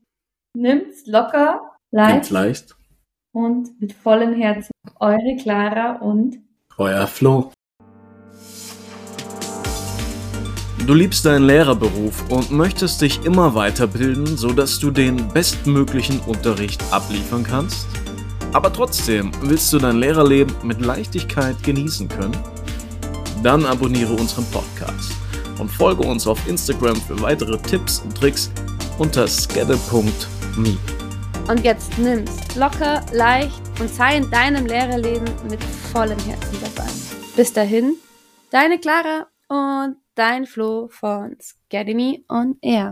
nimmt's 0.53 1.05
locker, 1.05 1.71
leicht, 1.91 2.31
leicht 2.31 2.75
und 3.31 3.79
mit 3.79 3.93
vollem 3.93 4.33
Herzen. 4.33 4.71
Eure 4.99 5.35
Clara 5.39 5.97
und 5.97 6.37
euer 6.79 7.07
Flo. 7.07 7.51
Du 10.85 10.95
liebst 10.95 11.25
deinen 11.25 11.45
Lehrerberuf 11.45 12.23
und 12.29 12.49
möchtest 12.49 13.01
dich 13.01 13.23
immer 13.23 13.53
weiterbilden, 13.53 14.37
sodass 14.37 14.79
du 14.79 14.89
den 14.89 15.27
bestmöglichen 15.27 16.19
Unterricht 16.21 16.81
abliefern 16.91 17.43
kannst? 17.43 17.85
Aber 18.53 18.73
trotzdem 18.73 19.31
willst 19.41 19.71
du 19.71 19.77
dein 19.77 19.97
Lehrerleben 19.97 20.55
mit 20.63 20.81
Leichtigkeit 20.81 21.61
genießen 21.61 22.07
können? 22.07 22.35
Dann 23.43 23.65
abonniere 23.65 24.13
unseren 24.13 24.45
Podcast 24.45 25.11
und 25.59 25.69
folge 25.69 26.01
uns 26.01 26.25
auf 26.25 26.39
Instagram 26.47 26.95
für 26.95 27.21
weitere 27.21 27.59
Tipps 27.59 27.99
und 27.99 28.15
Tricks 28.17 28.49
unter 28.97 29.27
skedde.me. 29.27 30.77
Und 31.47 31.63
jetzt 31.63 31.97
nimm's 31.99 32.55
locker, 32.55 33.05
leicht 33.13 33.68
und 33.79 33.89
sei 33.89 34.17
in 34.17 34.29
deinem 34.29 34.65
Lehrerleben 34.65 35.29
mit 35.49 35.63
vollem 35.63 36.19
Herzen 36.19 36.57
dabei. 36.61 36.89
Bis 37.35 37.53
dahin, 37.53 37.95
deine 38.51 38.79
Clara 38.79 39.27
und 39.47 39.97
dein 40.15 40.45
Flo 40.45 40.89
von 40.89 41.37
Scademy 41.41 42.25
on 42.27 42.57
Air. 42.61 42.87